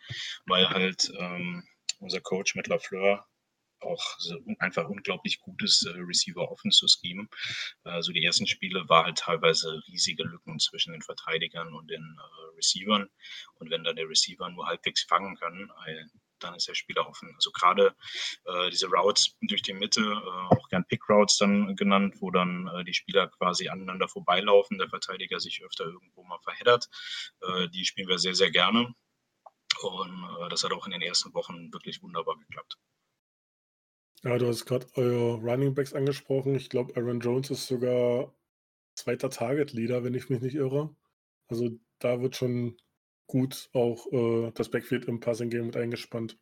weil 0.46 0.68
halt 0.68 1.10
ähm, 1.18 1.66
unser 1.98 2.20
Coach 2.20 2.54
mit 2.54 2.66
LaFleur 2.66 3.26
auch 3.80 4.02
so 4.18 4.36
einfach 4.58 4.88
unglaublich 4.88 5.40
gutes 5.40 5.84
äh, 5.84 5.98
Receiver 5.98 6.50
offen 6.50 6.70
zu 6.70 6.86
schemen. 6.88 7.28
Also 7.84 8.12
die 8.12 8.24
ersten 8.24 8.46
Spiele 8.46 8.88
war 8.88 9.04
halt 9.04 9.18
teilweise 9.18 9.82
riesige 9.88 10.24
Lücken 10.24 10.58
zwischen 10.58 10.92
den 10.92 11.02
Verteidigern 11.02 11.74
und 11.74 11.90
den 11.90 12.02
äh, 12.18 12.56
Receivern. 12.56 13.08
Und 13.56 13.70
wenn 13.70 13.84
dann 13.84 13.96
der 13.96 14.08
Receiver 14.08 14.48
nur 14.50 14.66
halbwegs 14.66 15.02
fangen 15.02 15.36
kann, 15.36 15.70
dann 16.38 16.54
ist 16.54 16.68
der 16.68 16.74
Spieler 16.74 17.08
offen. 17.08 17.32
Also 17.34 17.50
gerade 17.50 17.94
äh, 18.44 18.70
diese 18.70 18.88
Routes 18.88 19.36
durch 19.42 19.62
die 19.62 19.72
Mitte, 19.72 20.02
äh, 20.02 20.54
auch 20.54 20.68
gern 20.68 20.86
Pick 20.86 21.08
Routes 21.08 21.38
dann 21.38 21.76
genannt, 21.76 22.16
wo 22.20 22.30
dann 22.30 22.68
äh, 22.68 22.84
die 22.84 22.94
Spieler 22.94 23.28
quasi 23.28 23.68
aneinander 23.68 24.08
vorbeilaufen, 24.08 24.78
der 24.78 24.88
Verteidiger 24.88 25.40
sich 25.40 25.62
öfter 25.64 25.84
irgendwo 25.84 26.24
mal 26.24 26.38
verheddert. 26.40 26.88
Äh, 27.40 27.68
die 27.68 27.84
spielen 27.84 28.08
wir 28.08 28.18
sehr, 28.18 28.34
sehr 28.34 28.50
gerne. 28.50 28.94
Und 29.82 30.24
äh, 30.40 30.48
das 30.48 30.64
hat 30.64 30.72
auch 30.72 30.86
in 30.86 30.92
den 30.92 31.02
ersten 31.02 31.32
Wochen 31.34 31.72
wirklich 31.72 32.02
wunderbar 32.02 32.36
geklappt. 32.38 32.78
Ja, 34.22 34.38
du 34.38 34.48
hast 34.48 34.64
gerade 34.64 34.86
eure 34.94 35.34
Running 35.34 35.74
Backs 35.74 35.92
angesprochen. 35.92 36.54
Ich 36.54 36.68
glaube, 36.68 36.96
Aaron 36.96 37.20
Jones 37.20 37.50
ist 37.50 37.66
sogar 37.66 38.34
zweiter 38.94 39.30
Target 39.30 39.72
Leader, 39.72 40.04
wenn 40.04 40.14
ich 40.14 40.28
mich 40.30 40.40
nicht 40.40 40.54
irre. 40.54 40.94
Also 41.48 41.70
da 41.98 42.20
wird 42.20 42.36
schon 42.36 42.76
gut 43.26 43.68
auch 43.72 44.06
äh, 44.12 44.50
das 44.52 44.70
Backfield 44.70 45.04
im 45.06 45.20
Passing 45.20 45.50
Game 45.50 45.66
mit 45.66 45.76
eingespannt. 45.76 46.38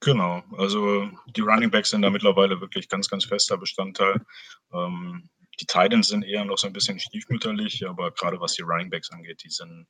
Genau, 0.00 0.42
also 0.56 1.08
die 1.36 1.42
Running 1.42 1.70
Backs 1.70 1.90
sind 1.90 2.02
da 2.02 2.10
mittlerweile 2.10 2.60
wirklich 2.60 2.88
ganz, 2.88 3.08
ganz 3.08 3.24
fester 3.24 3.56
Bestandteil. 3.56 4.24
Ähm, 4.72 5.28
die 5.60 5.66
Titans 5.66 6.08
sind 6.08 6.24
eher 6.24 6.44
noch 6.44 6.58
so 6.58 6.66
ein 6.66 6.72
bisschen 6.72 6.98
stiefmütterlich, 6.98 7.86
aber 7.86 8.10
gerade 8.10 8.40
was 8.40 8.54
die 8.54 8.62
Running 8.62 8.90
Backs 8.90 9.12
angeht, 9.12 9.44
die 9.44 9.50
sind 9.50 9.86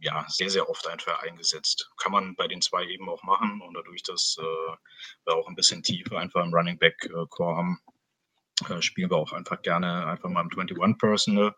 ja 0.00 0.24
sehr, 0.28 0.50
sehr 0.50 0.68
oft 0.68 0.86
einfach 0.86 1.22
eingesetzt. 1.22 1.90
Kann 1.96 2.12
man 2.12 2.34
bei 2.36 2.48
den 2.48 2.62
zwei 2.62 2.84
eben 2.86 3.08
auch 3.08 3.22
machen 3.22 3.60
und 3.60 3.74
dadurch, 3.74 4.02
dass 4.02 4.36
äh, 4.38 4.76
wir 5.24 5.34
auch 5.34 5.48
ein 5.48 5.54
bisschen 5.54 5.82
Tiefe 5.82 6.18
einfach 6.18 6.44
im 6.44 6.54
Running 6.54 6.78
Back 6.78 7.04
äh, 7.04 7.26
Core 7.28 7.56
haben, 7.56 7.80
äh, 8.68 8.80
spielen 8.82 9.10
wir 9.10 9.16
auch 9.16 9.32
einfach 9.32 9.62
gerne 9.62 10.06
einfach 10.06 10.28
mal 10.28 10.42
im 10.42 10.50
21 10.50 10.98
Personal 10.98 11.54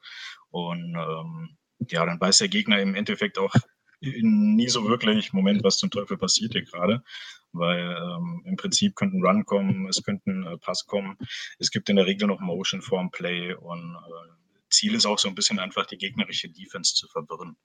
und 0.51 0.95
ähm, 0.95 1.57
ja, 1.79 2.05
dann 2.07 2.21
weiß 2.21 2.39
der 2.39 2.49
Gegner 2.49 2.81
im 2.81 2.95
Endeffekt 2.95 3.39
auch 3.39 3.53
nie 4.01 4.69
so 4.69 4.89
wirklich, 4.89 5.33
Moment, 5.33 5.65
was 5.65 5.79
zum 5.79 5.91
Teufel 5.91 6.19
passiert 6.19 6.53
hier 6.53 6.65
gerade, 6.65 7.03
weil 7.53 7.81
ähm, 7.81 8.43
im 8.45 8.57
Prinzip 8.57 8.95
könnten 8.95 9.25
Run 9.25 9.45
kommen, 9.45 9.89
es 9.89 10.03
könnten 10.03 10.47
äh, 10.47 10.59
Pass 10.59 10.87
kommen, 10.87 11.17
es 11.59 11.71
gibt 11.71 11.89
in 11.89 11.97
der 11.97 12.07
Regel 12.07 12.29
noch 12.29 12.41
Motion 12.41 12.83
vorm 12.83 13.11
Play 13.11 13.55
und 13.55 13.95
äh, 13.95 14.67
Ziel 14.69 14.95
ist 14.95 15.07
auch 15.07 15.19
so 15.19 15.29
ein 15.29 15.35
bisschen 15.35 15.59
einfach 15.59 15.87
die 15.87 15.97
gegnerische 15.97 16.49
Defense 16.49 16.95
zu 16.95 17.09
verwirren. 17.09 17.57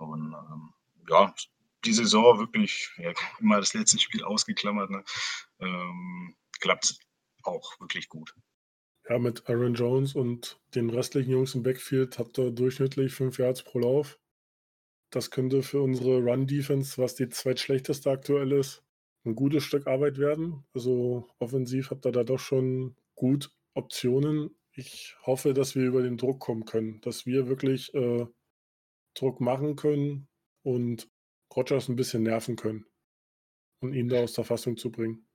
Und 0.00 0.32
ähm, 0.32 0.72
ja, 1.08 1.34
die 1.84 1.92
Saison 1.92 2.38
wirklich, 2.38 2.90
ja, 2.96 3.12
immer 3.38 3.58
das 3.58 3.74
letzte 3.74 3.98
Spiel 3.98 4.24
ausgeklammert, 4.24 4.90
ne, 4.90 5.04
ähm, 5.60 6.34
klappt 6.60 6.98
auch 7.42 7.78
wirklich 7.80 8.08
gut. 8.08 8.34
Ja, 9.08 9.18
mit 9.18 9.48
Aaron 9.48 9.74
Jones 9.74 10.14
und 10.14 10.60
den 10.74 10.90
restlichen 10.90 11.30
Jungs 11.30 11.54
im 11.54 11.62
Backfield 11.62 12.18
habt 12.18 12.38
ihr 12.38 12.50
durchschnittlich 12.50 13.12
5 13.12 13.38
Yards 13.38 13.62
pro 13.62 13.80
Lauf. 13.80 14.18
Das 15.10 15.30
könnte 15.30 15.62
für 15.62 15.82
unsere 15.82 16.18
Run-Defense, 16.18 17.02
was 17.02 17.16
die 17.16 17.28
zweitschlechteste 17.28 18.10
aktuell 18.10 18.52
ist, 18.52 18.84
ein 19.24 19.34
gutes 19.34 19.64
Stück 19.64 19.86
Arbeit 19.86 20.18
werden. 20.18 20.64
Also 20.74 21.28
offensiv 21.38 21.90
habt 21.90 22.06
ihr 22.06 22.12
da 22.12 22.24
doch 22.24 22.38
schon 22.38 22.94
gut 23.16 23.50
Optionen. 23.74 24.50
Ich 24.72 25.16
hoffe, 25.26 25.54
dass 25.54 25.74
wir 25.74 25.84
über 25.84 26.02
den 26.02 26.16
Druck 26.16 26.38
kommen 26.38 26.64
können, 26.64 27.00
dass 27.00 27.26
wir 27.26 27.48
wirklich 27.48 27.92
äh, 27.94 28.26
Druck 29.14 29.40
machen 29.40 29.76
können 29.76 30.28
und 30.62 31.08
Rogers 31.54 31.88
ein 31.88 31.96
bisschen 31.96 32.22
nerven 32.22 32.56
können 32.56 32.86
und 33.80 33.94
ihn 33.94 34.08
da 34.08 34.22
aus 34.22 34.34
der 34.34 34.44
Fassung 34.44 34.76
zu 34.76 34.90
bringen. 34.90 35.26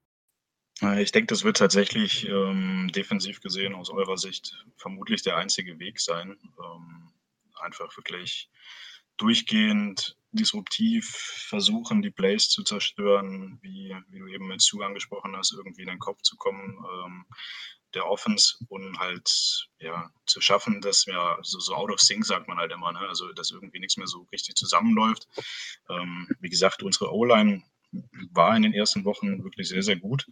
Ich 0.97 1.13
denke, 1.13 1.27
das 1.27 1.45
wird 1.45 1.57
tatsächlich 1.57 2.27
ähm, 2.27 2.91
defensiv 2.93 3.39
gesehen 3.39 3.73
aus 3.73 3.89
eurer 3.89 4.17
Sicht 4.17 4.65
vermutlich 4.75 5.23
der 5.23 5.37
einzige 5.37 5.79
Weg 5.79 6.01
sein. 6.01 6.37
Ähm, 6.61 7.13
einfach 7.61 7.95
wirklich 7.95 8.49
durchgehend 9.17 10.17
disruptiv 10.31 11.07
versuchen, 11.47 12.01
die 12.01 12.11
Plays 12.11 12.49
zu 12.49 12.63
zerstören, 12.63 13.57
wie, 13.61 13.95
wie 14.09 14.19
du 14.19 14.27
eben 14.27 14.47
mit 14.47 14.61
Sue 14.61 14.85
angesprochen 14.85 15.35
hast, 15.37 15.53
irgendwie 15.53 15.83
in 15.83 15.87
den 15.87 15.99
Kopf 15.99 16.21
zu 16.21 16.35
kommen, 16.35 16.83
ähm, 17.05 17.25
der 17.95 18.05
Offense 18.05 18.57
und 18.69 18.99
halt 18.99 19.67
ja 19.79 20.11
zu 20.25 20.41
schaffen, 20.41 20.81
dass 20.81 21.07
wir 21.07 21.37
so, 21.41 21.59
so 21.59 21.73
out 21.73 21.91
of 21.91 21.99
sync 21.99 22.25
sagt 22.25 22.47
man 22.47 22.57
halt 22.57 22.71
immer, 22.71 22.91
ne? 22.91 22.99
also 22.99 23.31
dass 23.33 23.51
irgendwie 23.51 23.79
nichts 23.79 23.97
mehr 23.97 24.07
so 24.07 24.27
richtig 24.31 24.55
zusammenläuft. 24.55 25.27
Ähm, 25.89 26.29
wie 26.39 26.49
gesagt, 26.49 26.83
unsere 26.83 27.11
O-Line 27.13 27.63
war 28.31 28.55
in 28.55 28.63
den 28.63 28.73
ersten 28.73 29.05
Wochen 29.05 29.43
wirklich 29.43 29.69
sehr, 29.69 29.83
sehr 29.83 29.95
gut. 29.95 30.27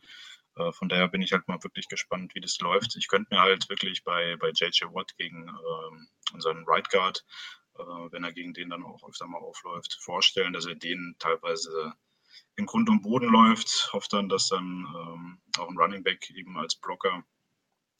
Äh, 0.55 0.71
von 0.73 0.89
daher 0.89 1.07
bin 1.07 1.21
ich 1.21 1.31
halt 1.31 1.47
mal 1.47 1.63
wirklich 1.63 1.87
gespannt, 1.87 2.35
wie 2.35 2.41
das 2.41 2.59
läuft. 2.59 2.95
Ich 2.95 3.07
könnte 3.07 3.33
mir 3.33 3.41
halt 3.41 3.69
wirklich 3.69 4.03
bei, 4.03 4.35
bei 4.37 4.49
JJ 4.49 4.85
Watt 4.93 5.15
gegen 5.17 5.47
ähm, 5.47 6.07
unseren 6.33 6.63
Right 6.67 6.89
Guard, 6.89 7.25
äh, 7.77 7.83
wenn 8.11 8.23
er 8.23 8.33
gegen 8.33 8.53
den 8.53 8.69
dann 8.69 8.83
auch 8.83 9.07
öfter 9.07 9.27
mal 9.27 9.39
aufläuft, 9.39 9.97
vorstellen, 10.01 10.53
dass 10.53 10.65
er 10.65 10.75
den 10.75 11.15
teilweise 11.19 11.93
im 12.55 12.65
Grund 12.65 12.89
und 12.89 13.01
Boden 13.01 13.29
läuft. 13.29 13.91
Hofft 13.93 14.13
dann, 14.13 14.29
dass 14.29 14.49
dann 14.49 14.63
ähm, 14.63 15.41
auch 15.57 15.69
ein 15.69 15.77
Running 15.77 16.03
Back 16.03 16.29
eben 16.31 16.57
als 16.57 16.75
Blocker 16.75 17.23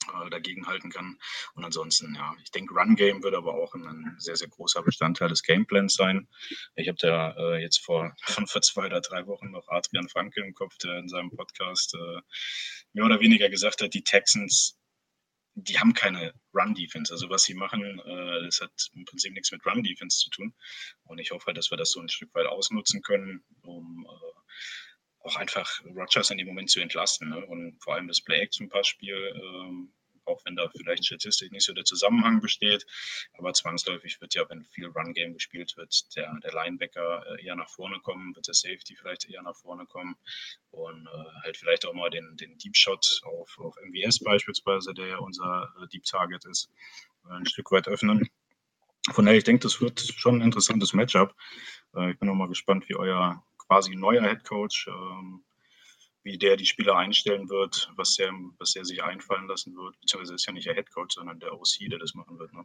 äh, 0.08 0.30
dagegen 0.30 0.66
halten 0.66 0.90
kann. 0.90 1.18
Und 1.54 1.64
ansonsten, 1.64 2.14
ja, 2.14 2.34
ich 2.42 2.50
denke, 2.50 2.74
Run 2.74 2.96
Game 2.96 3.22
wird 3.22 3.34
aber 3.34 3.54
auch 3.54 3.74
ein 3.74 4.16
sehr, 4.18 4.36
sehr 4.36 4.48
großer 4.48 4.82
Bestandteil 4.82 5.28
des 5.28 5.42
Gameplans 5.42 5.94
sein. 5.94 6.28
Ich 6.76 6.88
habe 6.88 6.98
da 7.00 7.34
äh, 7.36 7.62
jetzt 7.62 7.78
vor, 7.78 8.14
vor 8.46 8.62
zwei 8.62 8.86
oder 8.86 9.00
drei 9.00 9.26
Wochen 9.26 9.50
noch 9.50 9.68
Adrian 9.68 10.08
Franke 10.08 10.40
im 10.40 10.54
Kopf, 10.54 10.76
der 10.78 10.98
in 10.98 11.08
seinem 11.08 11.30
Podcast 11.30 11.94
äh, 11.94 12.20
mehr 12.92 13.04
oder 13.04 13.20
weniger 13.20 13.48
gesagt 13.48 13.82
hat, 13.82 13.94
die 13.94 14.04
Texans 14.04 14.78
die 15.54 15.78
haben 15.78 15.94
keine 15.94 16.34
Run-Defense. 16.52 17.12
Also 17.12 17.30
was 17.30 17.44
sie 17.44 17.54
machen, 17.54 18.00
äh, 18.00 18.42
das 18.44 18.60
hat 18.60 18.72
im 18.94 19.04
Prinzip 19.04 19.32
nichts 19.32 19.52
mit 19.52 19.64
Run-Defense 19.64 20.18
zu 20.18 20.30
tun. 20.30 20.54
Und 21.04 21.18
ich 21.18 21.30
hoffe, 21.30 21.54
dass 21.54 21.70
wir 21.70 21.78
das 21.78 21.90
so 21.90 22.00
ein 22.00 22.08
Stück 22.08 22.34
weit 22.34 22.46
ausnutzen 22.46 23.02
können, 23.02 23.44
um 23.62 24.03
auch 25.24 25.36
einfach 25.36 25.80
Rogers 25.84 26.30
in 26.30 26.38
dem 26.38 26.46
Moment 26.46 26.70
zu 26.70 26.80
entlasten. 26.80 27.30
Ne? 27.30 27.44
Und 27.46 27.82
vor 27.82 27.94
allem 27.94 28.08
das 28.08 28.20
Play-Action-Passspiel, 28.20 29.34
ähm, 29.34 29.92
auch 30.26 30.42
wenn 30.44 30.56
da 30.56 30.68
vielleicht 30.68 31.04
statistisch 31.04 31.50
nicht 31.50 31.64
so 31.64 31.72
der 31.72 31.84
Zusammenhang 31.84 32.40
besteht, 32.40 32.86
aber 33.34 33.52
zwangsläufig 33.52 34.20
wird 34.20 34.34
ja, 34.34 34.48
wenn 34.48 34.64
viel 34.64 34.86
Run-Game 34.86 35.34
gespielt 35.34 35.76
wird, 35.76 36.16
der, 36.16 36.32
der 36.42 36.52
Linebacker 36.52 37.24
äh, 37.26 37.44
eher 37.44 37.56
nach 37.56 37.68
vorne 37.68 37.98
kommen, 38.00 38.34
wird 38.34 38.46
der 38.46 38.54
Safety 38.54 38.96
vielleicht 38.96 39.28
eher 39.28 39.42
nach 39.42 39.56
vorne 39.56 39.86
kommen 39.86 40.16
und 40.70 41.06
äh, 41.06 41.42
halt 41.42 41.56
vielleicht 41.56 41.86
auch 41.86 41.92
mal 41.92 42.10
den, 42.10 42.36
den 42.36 42.56
Deep 42.58 42.76
Shot 42.76 43.20
auf, 43.24 43.58
auf 43.58 43.76
MVS 43.82 44.20
beispielsweise, 44.20 44.94
der 44.94 45.08
ja 45.08 45.18
unser 45.18 45.72
äh, 45.82 45.88
Deep 45.88 46.04
Target 46.04 46.44
ist, 46.46 46.70
äh, 47.28 47.34
ein 47.34 47.46
Stück 47.46 47.70
weit 47.70 47.88
öffnen. 47.88 48.28
Von 49.12 49.26
daher, 49.26 49.36
ich 49.36 49.44
denke, 49.44 49.62
das 49.62 49.82
wird 49.82 50.00
schon 50.00 50.36
ein 50.36 50.40
interessantes 50.40 50.94
Matchup. 50.94 51.34
Ich 52.08 52.18
bin 52.18 52.30
auch 52.30 52.34
mal 52.34 52.48
gespannt, 52.48 52.88
wie 52.88 52.96
euer 52.96 53.44
quasi 53.68 53.94
neuer 53.94 54.22
Head 54.22 54.44
Coach, 54.44 54.88
ähm, 54.88 55.44
wie 56.22 56.38
der 56.38 56.56
die 56.56 56.66
Spieler 56.66 56.96
einstellen 56.96 57.48
wird, 57.48 57.92
was 57.96 58.14
der, 58.16 58.32
was 58.58 58.72
der 58.72 58.84
sich 58.84 59.02
einfallen 59.02 59.46
lassen 59.46 59.74
wird, 59.76 60.00
beziehungsweise 60.00 60.34
ist 60.34 60.46
ja 60.46 60.52
nicht 60.52 60.66
der 60.66 60.74
Head 60.74 60.90
Coach, 60.90 61.14
sondern 61.14 61.38
der 61.38 61.52
OC, 61.52 61.90
der 61.90 61.98
das 61.98 62.14
machen 62.14 62.38
wird. 62.38 62.52
Ne? 62.52 62.64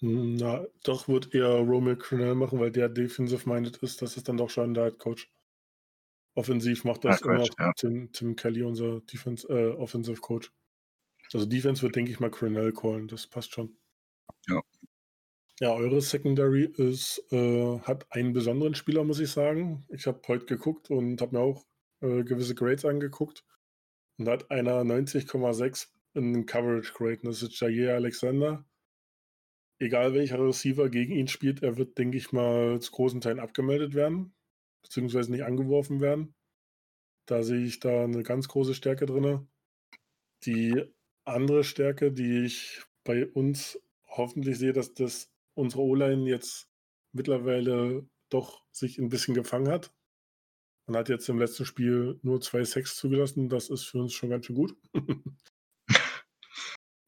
Hm, 0.00 0.36
na, 0.36 0.66
doch 0.82 1.08
wird 1.08 1.34
eher 1.34 1.58
Romeo 1.58 1.96
Crennel 1.96 2.34
machen, 2.34 2.58
weil 2.58 2.70
der 2.70 2.88
defensive-minded 2.88 3.76
ist. 3.78 4.00
Das 4.00 4.16
ist 4.16 4.28
dann 4.28 4.38
doch 4.38 4.50
schon 4.50 4.74
der 4.74 4.84
Head 4.84 4.98
Coach. 4.98 5.30
Offensiv 6.34 6.84
macht 6.84 7.04
das 7.04 7.20
ja, 7.20 7.26
immer 7.26 7.44
ja. 7.58 7.72
Tim, 7.76 8.12
Tim, 8.12 8.36
Kelly, 8.36 8.62
unser 8.62 9.00
Defense, 9.00 9.46
äh, 9.48 9.72
Offensive 9.74 10.20
Coach. 10.20 10.50
Also 11.32 11.46
Defense 11.46 11.82
wird, 11.82 11.96
denke 11.96 12.10
ich 12.10 12.20
mal, 12.20 12.30
Crennel 12.30 12.72
callen. 12.72 13.08
Das 13.08 13.26
passt 13.26 13.52
schon. 13.52 13.76
Ja. 15.62 15.74
Eure 15.74 16.00
Secondary 16.00 16.64
ist, 16.64 17.22
äh, 17.32 17.78
hat 17.80 18.06
einen 18.10 18.32
besonderen 18.32 18.74
Spieler, 18.74 19.04
muss 19.04 19.20
ich 19.20 19.30
sagen. 19.30 19.84
Ich 19.90 20.06
habe 20.06 20.20
heute 20.26 20.46
geguckt 20.46 20.90
und 20.90 21.20
habe 21.20 21.36
mir 21.36 21.42
auch 21.42 21.66
äh, 22.00 22.24
gewisse 22.24 22.54
Grades 22.54 22.86
angeguckt. 22.86 23.44
Und 24.18 24.24
da 24.24 24.32
hat 24.32 24.50
einer 24.50 24.80
90,6 24.84 25.88
in 26.14 26.46
Coverage 26.46 26.92
Grade. 26.94 27.20
Das 27.24 27.42
ist 27.42 27.60
Jair 27.60 27.94
Alexander. 27.94 28.64
Egal 29.78 30.14
welcher 30.14 30.38
Receiver 30.42 30.88
gegen 30.88 31.12
ihn 31.14 31.28
spielt, 31.28 31.62
er 31.62 31.76
wird, 31.76 31.98
denke 31.98 32.16
ich 32.16 32.32
mal, 32.32 32.80
zu 32.80 32.92
großen 32.92 33.20
Teilen 33.20 33.40
abgemeldet 33.40 33.94
werden, 33.94 34.34
beziehungsweise 34.82 35.30
nicht 35.30 35.44
angeworfen 35.44 36.00
werden. 36.00 36.34
Da 37.26 37.42
sehe 37.42 37.64
ich 37.64 37.80
da 37.80 38.04
eine 38.04 38.22
ganz 38.22 38.48
große 38.48 38.74
Stärke 38.74 39.06
drin. 39.06 39.48
Die 40.44 40.84
andere 41.24 41.64
Stärke, 41.64 42.12
die 42.12 42.44
ich 42.44 42.82
bei 43.04 43.26
uns 43.26 43.78
hoffentlich 44.08 44.58
sehe, 44.58 44.72
dass 44.72 44.94
das 44.94 45.30
unsere 45.54 45.82
O-Line 45.82 46.28
jetzt 46.28 46.68
mittlerweile 47.12 48.08
doch 48.28 48.64
sich 48.72 48.98
ein 48.98 49.08
bisschen 49.08 49.34
gefangen 49.34 49.68
hat. 49.68 49.92
Man 50.86 50.98
hat 50.98 51.08
jetzt 51.08 51.28
im 51.28 51.38
letzten 51.38 51.64
Spiel 51.64 52.18
nur 52.22 52.40
zwei 52.40 52.64
Sacks 52.64 52.96
zugelassen. 52.96 53.48
Das 53.48 53.70
ist 53.70 53.84
für 53.84 53.98
uns 53.98 54.12
schon 54.12 54.30
ganz 54.30 54.46
schön 54.46 54.56
gut. 54.56 54.76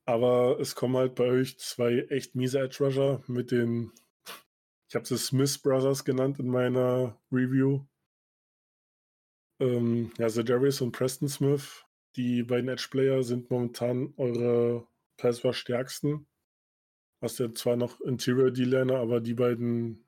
Aber 0.04 0.58
es 0.60 0.74
kommen 0.74 0.96
halt 0.96 1.14
bei 1.14 1.24
euch 1.24 1.58
zwei 1.58 2.00
echt 2.10 2.34
miese 2.34 2.60
Edge 2.60 2.84
Rusher 2.84 3.22
mit 3.28 3.50
den, 3.50 3.92
ich 4.88 4.94
habe 4.94 5.06
sie 5.06 5.16
Smith 5.16 5.58
Brothers 5.58 6.04
genannt 6.04 6.38
in 6.38 6.48
meiner 6.48 7.20
Review. 7.30 7.84
Ähm, 9.60 10.12
ja, 10.18 10.28
Zedarius 10.28 10.80
und 10.80 10.92
Preston 10.92 11.28
Smith, 11.28 11.84
die 12.16 12.42
beiden 12.42 12.68
Edge 12.68 12.88
Player 12.90 13.22
sind 13.22 13.50
momentan 13.50 14.12
eure 14.16 14.86
Pass 15.16 15.40
stärksten. 15.56 16.26
Hast 17.22 17.38
ja 17.38 17.52
zwar 17.54 17.76
noch 17.76 18.00
Interior 18.00 18.50
D-Liner, 18.50 18.96
aber 18.96 19.20
die 19.20 19.34
beiden 19.34 20.04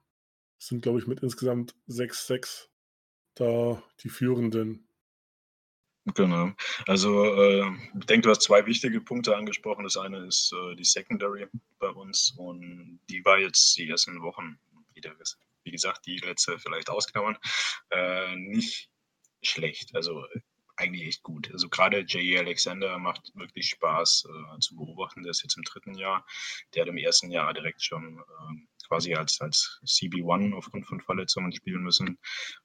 sind, 0.59 0.83
glaube 0.83 0.99
ich, 0.99 1.06
mit 1.06 1.21
insgesamt 1.21 1.76
6-6 1.88 2.68
da 3.35 3.83
die 4.00 4.09
führenden. 4.09 4.88
Genau. 6.14 6.52
Also 6.87 7.25
äh, 7.25 7.71
ich 7.99 8.06
denke, 8.06 8.23
du 8.25 8.30
hast 8.30 8.42
zwei 8.42 8.66
wichtige 8.66 9.00
Punkte 9.00 9.37
angesprochen. 9.37 9.85
Das 9.85 9.97
eine 9.97 10.26
ist 10.26 10.52
äh, 10.52 10.75
die 10.75 10.85
Secondary 10.85 11.47
bei 11.78 11.88
uns 11.88 12.35
und 12.37 13.00
die 13.09 13.25
war 13.25 13.38
jetzt 13.38 13.76
die 13.78 13.88
ersten 13.88 14.21
Wochen 14.21 14.59
wieder, 14.92 15.12
wie 15.62 15.71
gesagt, 15.71 16.04
die 16.06 16.18
letzte 16.18 16.59
vielleicht 16.59 16.90
ausklammern, 16.90 17.38
äh, 17.90 18.37
nicht 18.37 18.90
schlecht. 19.42 19.94
Also 19.94 20.25
eigentlich 20.76 21.07
echt 21.07 21.23
gut. 21.23 21.50
Also 21.52 21.69
gerade 21.69 22.00
J.E. 22.00 22.38
Alexander 22.38 22.99
macht 22.99 23.33
wirklich 23.35 23.69
Spaß 23.71 24.26
äh, 24.28 24.59
zu 24.61 24.76
beobachten. 24.76 25.23
Der 25.23 25.31
ist 25.31 25.43
jetzt 25.43 25.57
im 25.57 25.62
dritten 25.62 25.95
Jahr. 25.95 26.26
Der 26.75 26.83
hat 26.83 26.88
im 26.88 26.97
ersten 26.97 27.31
Jahr 27.31 27.52
direkt 27.54 27.83
schon 27.83 28.19
äh, 28.19 28.87
quasi 28.87 29.14
als, 29.14 29.40
als 29.40 29.81
CB1 29.85 30.54
aufgrund 30.54 30.87
von 30.87 31.00
Verletzungen 31.00 31.52
spielen 31.52 31.83
müssen. 31.83 32.19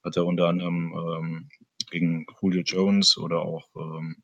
Hat 0.03 0.17
er 0.17 0.25
unter 0.25 0.47
anderem 0.47 0.93
ähm, 0.93 1.49
gegen 1.91 2.25
Julio 2.41 2.61
Jones 2.61 3.17
oder 3.17 3.41
auch, 3.41 3.67
ähm, 3.75 4.23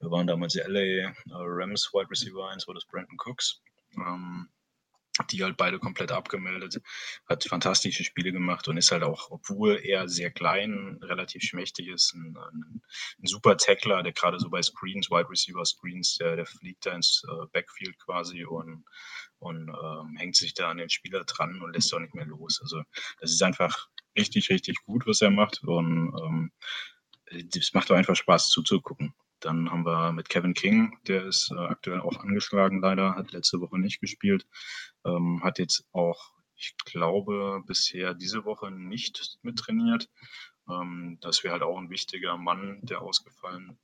wir 0.00 0.10
waren 0.10 0.26
damals 0.26 0.54
die 0.54 0.60
LA 0.60 0.80
äh, 0.80 1.12
Rams 1.26 1.90
Wide 1.92 2.10
Receiver 2.10 2.50
1, 2.50 2.66
war 2.66 2.74
das 2.74 2.86
Brandon 2.86 3.16
Cooks. 3.24 3.60
Ähm, 3.96 4.48
die 5.30 5.44
halt 5.44 5.56
beide 5.56 5.78
komplett 5.78 6.10
abgemeldet, 6.10 6.80
hat 7.26 7.44
fantastische 7.44 8.02
Spiele 8.04 8.32
gemacht 8.32 8.66
und 8.68 8.78
ist 8.78 8.92
halt 8.92 9.02
auch, 9.02 9.30
obwohl 9.30 9.78
er 9.82 10.08
sehr 10.08 10.30
klein, 10.30 10.98
relativ 11.02 11.42
schmächtig 11.42 11.88
ist, 11.88 12.14
ein, 12.14 12.36
ein, 12.36 12.82
ein 13.22 13.26
super 13.26 13.56
Tackler, 13.56 14.02
der 14.02 14.12
gerade 14.12 14.38
so 14.38 14.48
bei 14.48 14.62
Screens, 14.62 15.10
Wide 15.10 15.28
Receiver 15.28 15.64
Screens, 15.64 16.16
der, 16.16 16.36
der 16.36 16.46
fliegt 16.46 16.86
da 16.86 16.94
ins 16.94 17.22
äh, 17.28 17.46
Backfield 17.52 17.98
quasi 17.98 18.44
und, 18.44 18.84
und 19.38 19.68
ähm, 19.68 20.16
hängt 20.16 20.36
sich 20.36 20.54
da 20.54 20.70
an 20.70 20.78
den 20.78 20.88
Spieler 20.88 21.24
dran 21.24 21.60
und 21.60 21.74
lässt 21.74 21.92
auch 21.92 22.00
nicht 22.00 22.14
mehr 22.14 22.26
los. 22.26 22.60
Also 22.62 22.82
das 23.20 23.32
ist 23.32 23.42
einfach 23.42 23.88
richtig, 24.16 24.48
richtig 24.48 24.82
gut, 24.84 25.06
was 25.06 25.20
er 25.20 25.30
macht 25.30 25.62
und 25.62 26.14
ähm, 26.24 26.52
es 27.54 27.72
macht 27.74 27.90
auch 27.90 27.96
einfach 27.96 28.16
Spaß 28.16 28.48
zuzugucken. 28.48 29.14
Dann 29.42 29.70
haben 29.70 29.84
wir 29.84 30.12
mit 30.12 30.28
Kevin 30.28 30.54
King, 30.54 30.96
der 31.08 31.24
ist 31.24 31.50
äh, 31.50 31.58
aktuell 31.58 32.00
auch 32.00 32.16
angeschlagen 32.18 32.80
leider, 32.80 33.16
hat 33.16 33.32
letzte 33.32 33.60
Woche 33.60 33.78
nicht 33.78 34.00
gespielt, 34.00 34.46
ähm, 35.04 35.40
hat 35.42 35.58
jetzt 35.58 35.84
auch, 35.92 36.32
ich 36.54 36.76
glaube, 36.84 37.60
bisher 37.66 38.14
diese 38.14 38.44
Woche 38.44 38.70
nicht 38.70 39.38
mit 39.42 39.58
trainiert. 39.58 40.08
Ähm, 40.70 41.18
das 41.20 41.42
wäre 41.42 41.54
halt 41.54 41.64
auch 41.64 41.76
ein 41.76 41.90
wichtiger 41.90 42.36
Mann, 42.36 42.80
der 42.82 43.02
ausgefallen 43.02 43.78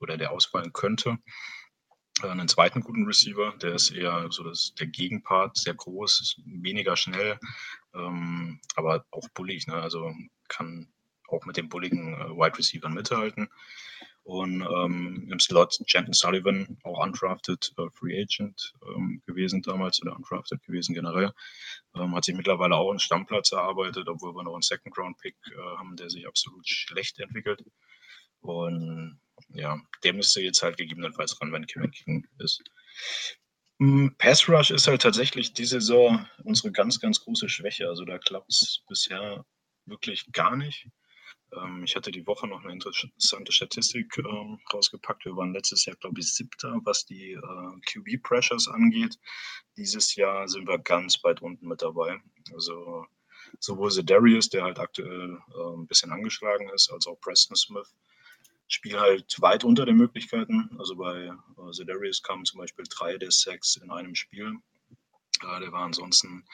oder 0.00 0.16
der 0.16 0.32
ausfallen 0.32 0.72
könnte. 0.72 1.18
Äh, 2.22 2.28
einen 2.28 2.48
zweiten 2.48 2.80
guten 2.80 3.06
Receiver, 3.06 3.54
der 3.62 3.74
ist 3.74 3.92
eher 3.92 4.26
so 4.30 4.42
das, 4.42 4.74
der 4.74 4.88
Gegenpart, 4.88 5.56
sehr 5.56 5.74
groß, 5.74 6.40
weniger 6.44 6.96
schnell, 6.96 7.38
ähm, 7.94 8.60
aber 8.74 9.06
auch 9.12 9.28
bullig, 9.32 9.68
ne? 9.68 9.74
also 9.74 10.12
kann 10.48 10.92
auch 11.28 11.46
mit 11.46 11.56
den 11.56 11.68
bulligen 11.68 12.14
äh, 12.14 12.30
Wide 12.30 12.58
Receivers 12.58 12.92
mithalten. 12.92 13.48
Und 14.24 14.62
ähm, 14.62 15.28
im 15.30 15.38
Slot 15.38 15.78
Janton 15.86 16.14
Sullivan, 16.14 16.78
auch 16.82 17.04
undrafted 17.04 17.72
äh, 17.76 17.90
Free 17.92 18.22
Agent 18.22 18.72
ähm, 18.96 19.22
gewesen 19.26 19.60
damals 19.60 20.00
oder 20.00 20.16
undrafted 20.16 20.62
gewesen 20.62 20.94
generell, 20.94 21.32
ähm, 21.94 22.14
hat 22.16 22.24
sich 22.24 22.34
mittlerweile 22.34 22.74
auch 22.74 22.88
einen 22.88 22.98
Stammplatz 22.98 23.52
erarbeitet, 23.52 24.08
obwohl 24.08 24.34
wir 24.34 24.42
noch 24.42 24.54
einen 24.54 24.62
Second 24.62 24.96
Round 24.96 25.18
Pick 25.18 25.36
äh, 25.46 25.60
haben, 25.78 25.96
der 25.96 26.08
sich 26.08 26.26
absolut 26.26 26.66
schlecht 26.66 27.18
entwickelt. 27.20 27.62
Und 28.40 29.20
ja, 29.50 29.78
der 30.02 30.14
müsste 30.14 30.40
jetzt 30.40 30.62
halt 30.62 30.78
gegebenenfalls 30.78 31.38
ran, 31.40 31.52
wenn 31.52 31.66
Kevin 31.66 31.90
King 31.90 32.26
ist. 32.38 32.62
Hm, 33.78 34.14
Pass 34.16 34.48
Rush 34.48 34.70
ist 34.70 34.86
halt 34.86 35.02
tatsächlich 35.02 35.52
diese 35.52 35.80
Saison 35.80 36.26
unsere 36.44 36.72
ganz, 36.72 37.00
ganz 37.00 37.20
große 37.20 37.48
Schwäche. 37.50 37.88
Also 37.88 38.04
da 38.04 38.18
klappt 38.18 38.50
es 38.50 38.82
bisher 38.88 39.44
wirklich 39.84 40.32
gar 40.32 40.56
nicht. 40.56 40.88
Ähm, 41.62 41.84
ich 41.84 41.96
hatte 41.96 42.10
die 42.10 42.26
Woche 42.26 42.46
noch 42.46 42.62
eine 42.62 42.72
interessante 42.72 43.52
Statistik 43.52 44.18
ähm, 44.18 44.58
rausgepackt. 44.72 45.24
Wir 45.24 45.36
waren 45.36 45.52
letztes 45.52 45.84
Jahr, 45.84 45.96
glaube 45.96 46.20
ich, 46.20 46.32
siebter, 46.32 46.80
was 46.84 47.04
die 47.04 47.32
äh, 47.32 47.80
QB-Pressures 47.86 48.68
angeht. 48.68 49.18
Dieses 49.76 50.14
Jahr 50.14 50.48
sind 50.48 50.66
wir 50.66 50.78
ganz 50.78 51.22
weit 51.24 51.42
unten 51.42 51.68
mit 51.68 51.82
dabei. 51.82 52.20
Also 52.52 53.06
sowohl 53.60 53.90
Darius, 54.02 54.48
der 54.48 54.64
halt 54.64 54.78
aktuell 54.78 55.38
äh, 55.54 55.76
ein 55.76 55.86
bisschen 55.86 56.12
angeschlagen 56.12 56.68
ist, 56.70 56.90
als 56.90 57.06
auch 57.06 57.20
Preston 57.20 57.56
Smith 57.56 57.94
spielen 58.66 59.00
halt 59.00 59.40
weit 59.40 59.64
unter 59.64 59.84
den 59.84 59.96
Möglichkeiten. 59.96 60.70
Also 60.78 60.96
bei 60.96 61.26
äh, 61.26 61.84
Darius 61.84 62.22
kamen 62.22 62.44
zum 62.44 62.58
Beispiel 62.58 62.84
drei 62.88 63.18
der 63.18 63.30
Sacks 63.30 63.76
in 63.76 63.90
einem 63.90 64.14
Spiel. 64.14 64.54
Äh, 65.42 65.60
der 65.60 65.72
war 65.72 65.84
ansonsten 65.84 66.44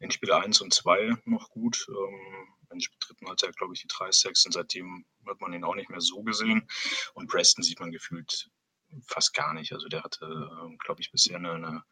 in 0.00 0.10
Spiel 0.10 0.32
1 0.32 0.60
und 0.60 0.72
2 0.72 1.16
noch 1.24 1.50
gut. 1.50 1.86
Ähm, 1.88 2.48
in 2.70 2.80
Spiel 2.80 2.98
dritten 3.00 3.28
hat 3.28 3.42
er, 3.42 3.52
glaube 3.52 3.74
ich, 3.74 3.80
die 3.80 3.88
drei 3.88 4.10
Sacks 4.10 4.44
und 4.46 4.52
seitdem 4.52 5.06
hat 5.26 5.40
man 5.40 5.52
ihn 5.52 5.64
auch 5.64 5.74
nicht 5.74 5.90
mehr 5.90 6.00
so 6.00 6.22
gesehen. 6.22 6.68
Und 7.14 7.28
Preston 7.28 7.62
sieht 7.62 7.80
man 7.80 7.92
gefühlt 7.92 8.50
fast 9.06 9.34
gar 9.34 9.54
nicht. 9.54 9.72
Also 9.72 9.88
der 9.88 10.02
hatte, 10.02 10.24
ähm, 10.62 10.78
glaube 10.78 11.00
ich, 11.00 11.10
bisher 11.10 11.36
eine, 11.36 11.52
eine, 11.52 11.82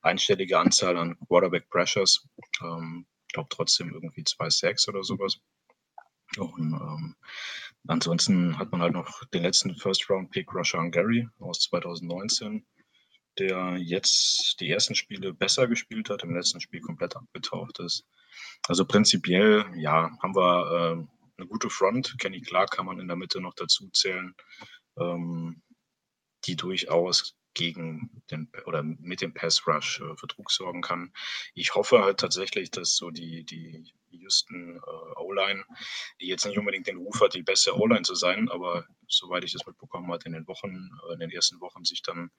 einstellige 0.00 0.58
Anzahl 0.58 0.96
an 0.96 1.18
Quarterback 1.26 1.68
Pressures. 1.68 2.26
Ähm, 2.62 3.06
ich 3.28 3.34
glaube 3.34 3.48
trotzdem 3.50 3.92
irgendwie 3.92 4.24
zwei 4.24 4.48
Sacks 4.50 4.88
oder 4.88 5.02
sowas. 5.02 5.38
Und 6.38 6.72
ähm, 6.72 7.16
ansonsten 7.86 8.58
hat 8.58 8.72
man 8.72 8.82
halt 8.82 8.92
noch 8.92 9.24
den 9.26 9.42
letzten 9.42 9.74
First-Round-Pick 9.74 10.52
Rashan 10.52 10.90
Gary 10.90 11.28
aus 11.38 11.60
2019, 11.60 12.66
der 13.38 13.76
jetzt 13.78 14.56
die 14.60 14.70
ersten 14.70 14.94
Spiele 14.94 15.32
besser 15.32 15.66
gespielt 15.68 16.10
hat, 16.10 16.24
im 16.24 16.34
letzten 16.34 16.60
Spiel 16.60 16.80
komplett 16.80 17.16
abgetaucht 17.16 17.78
ist. 17.80 18.04
Also 18.68 18.84
prinzipiell, 18.84 19.64
ja, 19.76 20.10
haben 20.22 20.34
wir 20.34 20.70
äh, 20.70 21.38
eine 21.38 21.46
gute 21.48 21.70
Front. 21.70 22.16
Kenny 22.18 22.40
Clark 22.40 22.70
kann 22.72 22.86
man 22.86 22.98
in 22.98 23.08
der 23.08 23.16
Mitte 23.16 23.40
noch 23.40 23.54
dazu 23.54 23.88
zählen, 23.90 24.34
ähm, 24.98 25.62
die 26.44 26.56
durchaus 26.56 27.36
gegen 27.54 28.22
den 28.30 28.50
oder 28.66 28.82
mit 28.82 29.22
dem 29.22 29.32
Pass 29.32 29.66
Rush 29.66 30.00
äh, 30.00 30.16
für 30.16 30.26
Druck 30.26 30.50
sorgen 30.50 30.82
kann. 30.82 31.12
Ich 31.54 31.74
hoffe 31.74 32.02
halt 32.02 32.20
tatsächlich, 32.20 32.70
dass 32.70 32.96
so 32.96 33.10
die, 33.10 33.44
die 33.44 33.92
Houston 34.18 34.76
äh, 34.76 35.20
O-Line, 35.20 35.64
die 36.20 36.26
jetzt 36.26 36.44
nicht 36.44 36.58
unbedingt 36.58 36.86
den 36.86 36.98
Ruf 36.98 37.20
hat, 37.20 37.34
die 37.34 37.42
beste 37.42 37.78
O-Line 37.78 38.02
zu 38.02 38.14
sein, 38.14 38.48
aber 38.48 38.86
soweit 39.08 39.44
ich 39.44 39.52
das 39.52 39.66
mitbekommen 39.66 40.10
habe, 40.12 40.24
in 40.24 40.32
den 40.32 40.46
Wochen, 40.46 40.90
äh, 41.08 41.14
in 41.14 41.20
den 41.20 41.30
ersten 41.30 41.60
Wochen 41.60 41.84
sich 41.84 42.02
dann 42.02 42.30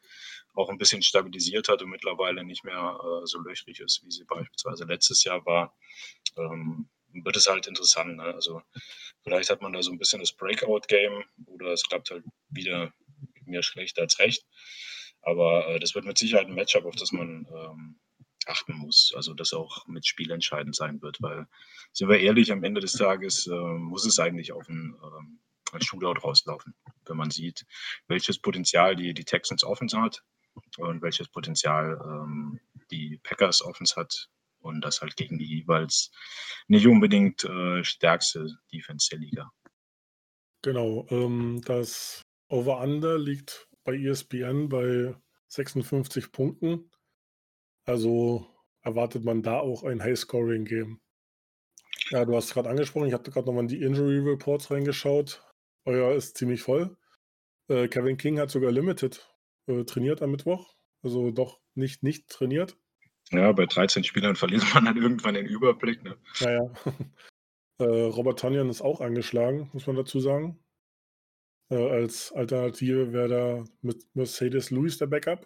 auch 0.53 0.69
ein 0.69 0.77
bisschen 0.77 1.01
stabilisiert 1.01 1.69
hat 1.69 1.81
und 1.81 1.89
mittlerweile 1.89 2.43
nicht 2.43 2.63
mehr 2.63 2.99
äh, 3.01 3.25
so 3.25 3.39
löchrig 3.39 3.79
ist, 3.79 4.03
wie 4.03 4.11
sie 4.11 4.25
beispielsweise 4.25 4.85
letztes 4.85 5.23
Jahr 5.23 5.45
war. 5.45 5.75
Ähm, 6.37 6.89
wird 7.23 7.37
es 7.37 7.47
halt 7.47 7.67
interessant. 7.67 8.17
Ne? 8.17 8.23
Also 8.23 8.61
vielleicht 9.23 9.49
hat 9.49 9.61
man 9.61 9.73
da 9.73 9.81
so 9.81 9.91
ein 9.91 9.97
bisschen 9.97 10.19
das 10.19 10.33
Breakout-Game 10.33 11.23
oder 11.45 11.71
es 11.71 11.83
klappt 11.83 12.11
halt 12.11 12.23
wieder 12.49 12.93
mehr 13.45 13.63
schlecht 13.63 13.99
als 13.99 14.19
recht. 14.19 14.45
Aber 15.21 15.67
äh, 15.67 15.79
das 15.79 15.95
wird 15.95 16.05
mit 16.05 16.17
Sicherheit 16.17 16.47
ein 16.47 16.53
Matchup, 16.53 16.85
auf 16.85 16.95
das 16.95 17.11
man 17.11 17.47
ähm, 17.53 17.99
achten 18.47 18.73
muss. 18.73 19.13
Also 19.15 19.33
das 19.33 19.53
auch 19.53 19.88
mit 19.88 20.05
Spiel 20.05 20.31
entscheidend 20.31 20.75
sein 20.75 21.01
wird, 21.01 21.21
weil, 21.21 21.47
sind 21.93 22.10
wir 22.10 22.19
ehrlich, 22.19 22.51
am 22.51 22.63
Ende 22.63 22.81
des 22.81 22.93
Tages 22.93 23.47
äh, 23.47 23.55
muss 23.55 24.05
es 24.05 24.19
eigentlich 24.19 24.51
auf 24.51 24.67
ein, 24.69 24.95
äh, 25.01 25.75
ein 25.75 25.81
Shootout 25.81 26.21
rauslaufen, 26.21 26.73
wenn 27.05 27.17
man 27.17 27.31
sieht, 27.31 27.65
welches 28.07 28.39
Potenzial 28.39 28.95
die, 28.95 29.13
die 29.13 29.25
Texans 29.25 29.63
Offense 29.63 29.99
hat 29.99 30.23
und 30.77 31.01
welches 31.01 31.27
Potenzial 31.27 31.99
ähm, 32.03 32.60
die 32.91 33.19
Packers 33.23 33.62
Offense 33.62 33.95
hat 33.95 34.29
und 34.60 34.81
das 34.81 35.01
halt 35.01 35.15
gegen 35.15 35.38
die 35.38 35.45
jeweils 35.45 36.12
nicht 36.67 36.88
unbedingt 36.88 37.43
äh, 37.43 37.83
stärkste 37.83 38.57
Defense 38.71 39.10
der 39.10 39.19
Liga. 39.19 39.51
Genau, 40.63 41.05
ähm, 41.10 41.62
das 41.63 42.21
Over-Under 42.49 43.17
liegt 43.17 43.67
bei 43.83 43.95
ESPN 43.95 44.69
bei 44.69 45.15
56 45.47 46.31
Punkten. 46.31 46.89
Also 47.88 48.45
erwartet 48.82 49.23
man 49.23 49.41
da 49.41 49.60
auch 49.60 49.84
ein 49.84 50.04
High-Scoring-Game. 50.04 51.00
Ja, 52.10 52.26
du 52.26 52.36
hast 52.36 52.54
gerade 52.54 52.69
angesprochen, 52.69 53.08
ich 53.08 53.13
hatte 53.13 53.32
gerade 53.32 53.47
nochmal 53.47 53.63
in 53.63 53.69
die 53.69 53.82
Injury 53.82 54.19
Reports 54.19 54.69
reingeschaut. 54.69 55.41
Euer 55.86 56.13
ist 56.13 56.38
ziemlich 56.38 56.62
voll. 56.62 56.95
Äh, 57.69 57.88
Kevin 57.88 58.17
King 58.17 58.39
hat 58.39 58.52
sogar 58.52 58.71
Limited 58.71 59.26
äh, 59.67 59.84
trainiert 59.84 60.21
am 60.21 60.32
Mittwoch. 60.32 60.76
Also 61.04 61.32
doch 61.32 61.60
nicht 61.76 62.04
nicht 62.04 62.30
trainiert. 62.30 62.78
Ja, 63.32 63.52
bei 63.52 63.65
13 63.65 64.04
Spielern 64.04 64.36
verliert 64.36 64.63
man 64.73 64.86
dann 64.86 64.97
irgendwann 64.97 65.36
den 65.36 65.45
Überblick. 65.45 66.04
Ne? 66.04 66.17
Naja. 66.41 66.73
äh, 67.80 67.84
Robert 67.84 68.39
Tonyan 68.39 68.69
ist 68.69 68.82
auch 68.82 69.02
angeschlagen, 69.02 69.69
muss 69.73 69.88
man 69.88 69.95
dazu 69.95 70.19
sagen. 70.19 70.60
Äh, 71.69 71.76
als 71.76 72.32
Alternative 72.32 73.12
wäre 73.12 73.28
da 73.28 73.63
mit 73.82 74.06
Mercedes 74.13 74.71
Lewis 74.71 74.97
der 74.97 75.08
Backup. 75.08 75.45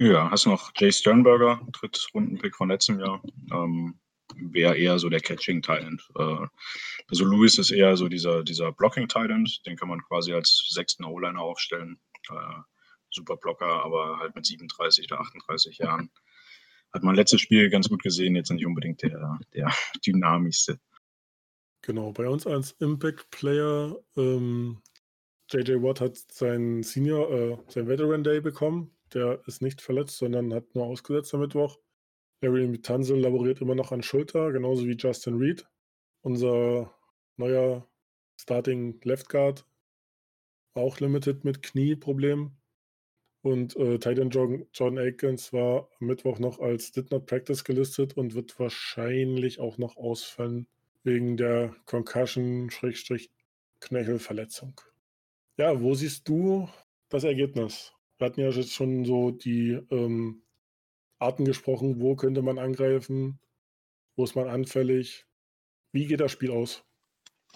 Ja, 0.00 0.30
hast 0.30 0.46
noch 0.46 0.70
Jay 0.76 0.92
Sternberger, 0.92 1.60
Drittrundenpick 1.72 2.54
von 2.54 2.68
letztem 2.68 3.00
Jahr. 3.00 3.20
Ähm, 3.52 3.98
Wäre 4.36 4.76
eher 4.76 4.98
so 4.98 5.08
der 5.08 5.20
Catching 5.20 5.62
Talent. 5.62 6.06
Äh, 6.16 6.46
also 7.08 7.24
Louis 7.24 7.58
ist 7.58 7.70
eher 7.70 7.96
so 7.96 8.08
dieser, 8.08 8.44
dieser 8.44 8.72
Blocking 8.72 9.08
Talent, 9.08 9.66
den 9.66 9.76
kann 9.76 9.88
man 9.88 10.02
quasi 10.02 10.32
als 10.32 10.66
sechsten 10.68 11.04
O-Liner 11.04 11.40
aufstellen. 11.40 11.98
Äh, 12.30 12.60
super 13.10 13.36
Blocker, 13.36 13.84
aber 13.84 14.18
halt 14.18 14.36
mit 14.36 14.46
37 14.46 15.10
oder 15.10 15.20
38 15.20 15.78
Jahren. 15.78 16.10
Hat 16.92 17.02
man 17.02 17.16
letztes 17.16 17.40
Spiel 17.40 17.68
ganz 17.70 17.88
gut 17.88 18.02
gesehen, 18.02 18.36
jetzt 18.36 18.50
nicht 18.50 18.66
unbedingt 18.66 19.02
der, 19.02 19.38
der 19.54 19.72
dynamischste. 20.06 20.78
Genau, 21.82 22.12
bei 22.12 22.28
uns 22.28 22.46
als 22.46 22.72
Impact 22.72 23.30
Player, 23.30 23.96
ähm, 24.16 24.80
JJ 25.50 25.82
Watt 25.82 26.00
hat 26.00 26.16
seinen 26.16 26.82
Senior, 26.82 27.30
äh, 27.30 27.56
sein 27.68 27.88
Veteran 27.88 28.22
Day 28.22 28.40
bekommen. 28.40 28.94
Der 29.14 29.40
ist 29.46 29.62
nicht 29.62 29.80
verletzt, 29.80 30.18
sondern 30.18 30.52
hat 30.52 30.74
nur 30.74 30.86
ausgesetzt 30.86 31.32
am 31.34 31.40
Mittwoch. 31.40 31.78
Larry 32.40 32.80
Tanzel 32.80 33.18
laboriert 33.18 33.60
immer 33.60 33.74
noch 33.74 33.90
an 33.92 34.02
Schulter, 34.02 34.52
genauso 34.52 34.86
wie 34.86 34.96
Justin 34.96 35.38
Reed. 35.38 35.66
Unser 36.22 36.94
neuer 37.36 37.86
Starting 38.40 39.00
Left 39.02 39.28
Guard, 39.28 39.66
auch 40.74 41.00
limited 41.00 41.44
mit 41.44 41.62
Knieproblemen. 41.62 42.56
Und 43.42 43.76
äh, 43.76 43.98
Titan 43.98 44.30
John, 44.30 44.66
John 44.72 44.98
Aikens 44.98 45.52
war 45.52 45.90
am 46.00 46.06
Mittwoch 46.08 46.38
noch 46.38 46.60
als 46.60 46.92
Did 46.92 47.10
Not 47.10 47.26
Practice 47.26 47.64
gelistet 47.64 48.16
und 48.16 48.34
wird 48.34 48.58
wahrscheinlich 48.58 49.60
auch 49.60 49.76
noch 49.78 49.96
ausfallen 49.96 50.66
wegen 51.04 51.36
der 51.36 51.74
Concussion-Knöchelverletzung. 51.86 54.80
Ja, 55.56 55.80
wo 55.80 55.94
siehst 55.94 56.28
du 56.28 56.68
das 57.08 57.24
Ergebnis? 57.24 57.92
Wir 58.18 58.26
hatten 58.26 58.40
ja 58.40 58.50
jetzt 58.50 58.72
schon 58.72 59.04
so 59.04 59.30
die 59.30 59.78
ähm, 59.90 60.42
Arten 61.18 61.44
gesprochen, 61.44 62.00
wo 62.00 62.16
könnte 62.16 62.42
man 62.42 62.58
angreifen, 62.58 63.40
wo 64.16 64.24
ist 64.24 64.36
man 64.36 64.48
anfällig. 64.48 65.26
Wie 65.92 66.06
geht 66.06 66.20
das 66.20 66.32
Spiel 66.32 66.50
aus? 66.50 66.84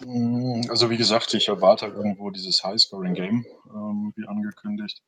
Mm, 0.03 0.61
also 0.69 0.89
wie 0.89 0.97
gesagt, 0.97 1.33
ich 1.33 1.47
erwarte 1.47 1.87
irgendwo 1.87 2.29
dieses 2.29 2.63
High-Scoring-Game, 2.63 3.45
ähm, 3.73 4.13
wie 4.15 4.27
angekündigt 4.27 5.03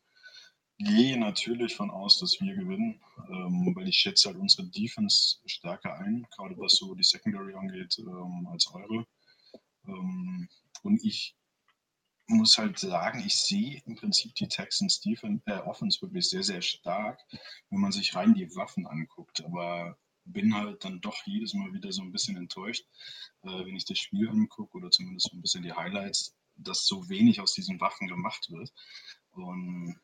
gehe 0.78 1.18
natürlich 1.18 1.76
von 1.76 1.90
aus, 1.90 2.20
dass 2.20 2.40
wir 2.42 2.54
gewinnen, 2.56 3.00
ähm, 3.30 3.74
weil 3.76 3.88
ich 3.88 3.98
schätze 3.98 4.30
halt 4.30 4.38
unsere 4.38 4.68
Defense 4.68 5.38
stärker 5.46 5.98
ein, 6.00 6.28
gerade 6.36 6.58
was 6.58 6.76
so 6.76 6.94
die 6.96 7.04
Secondary 7.04 7.54
angeht, 7.54 7.98
ähm, 8.00 8.48
als 8.52 8.68
eure. 8.74 9.06
Ähm, 9.88 10.50
und 10.84 11.04
ich 11.04 11.36
muss 12.28 12.58
halt 12.58 12.80
sagen, 12.80 13.24
ich 13.26 13.36
sehe 13.36 13.82
im 13.86 13.96
Prinzip 13.96 14.34
die 14.36 14.48
Texans 14.48 15.00
Defense, 15.00 15.44
äh, 15.46 15.60
Offense 15.60 16.02
wirklich 16.02 16.30
sehr, 16.30 16.44
sehr 16.44 16.62
stark, 16.62 17.20
wenn 17.70 17.82
man 17.82 17.92
sich 17.92 18.16
rein 18.16 18.34
die 18.34 18.54
Waffen 18.56 18.88
anguckt. 18.88 19.44
Aber 19.44 19.98
bin 20.26 20.56
halt 20.56 20.84
dann 20.84 21.02
doch 21.02 21.18
jedes 21.26 21.54
Mal 21.54 21.72
wieder 21.74 21.92
so 21.92 22.02
ein 22.02 22.12
bisschen 22.12 22.36
enttäuscht, 22.38 22.86
äh, 23.44 23.66
wenn 23.66 23.76
ich 23.76 23.86
das 23.86 24.00
Spiel 24.00 24.30
angucke 24.30 24.76
oder 24.78 24.90
zumindest 24.90 25.30
so 25.30 25.38
ein 25.38 25.42
bisschen 25.42 25.64
die 25.64 25.74
Highlights, 25.74 26.36
dass 26.56 26.88
so 26.88 27.08
wenig 27.10 27.42
aus 27.42 27.54
diesen 27.54 27.80
Waffen 27.80 28.08
gemacht 28.08 28.50
wird. 28.50 28.74
Und 29.32 30.00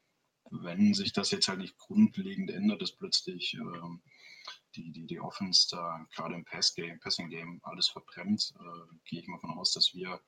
wenn 0.52 0.94
sich 0.94 1.14
das 1.14 1.32
jetzt 1.32 1.48
halt 1.48 1.60
nicht 1.60 1.78
grundlegend 1.78 2.52
ändert, 2.52 2.82
dass 2.82 2.96
plötzlich 2.96 3.54
ähm, 3.56 4.02
die, 4.76 4.92
die, 4.92 5.06
die 5.06 5.20
Offense 5.20 5.68
da 5.70 6.06
gerade 6.14 6.36
im 6.36 6.46
Pass-Game, 6.46 7.00
Passing-Game 7.00 7.60
alles 7.64 7.88
verbrennt, 7.90 8.54
äh, 8.60 8.96
gehe 9.06 9.20
ich 9.20 9.28
mal 9.28 9.38
davon 9.38 9.58
aus, 9.58 9.74
dass 9.74 9.94
wir 9.94 10.22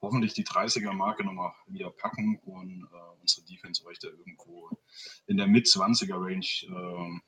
hoffentlich 0.00 0.32
die 0.32 0.44
30er-Marke 0.44 1.24
nochmal 1.24 1.52
wieder 1.66 1.90
packen 1.90 2.38
und 2.44 2.88
äh, 2.92 3.20
unsere 3.20 3.46
Defense 3.46 3.84
euch 3.84 3.98
da 3.98 4.08
irgendwo 4.08 4.70
in 5.26 5.36
der 5.36 5.46
Mit-20er-Range 5.46 6.46
äh, 6.62 7.20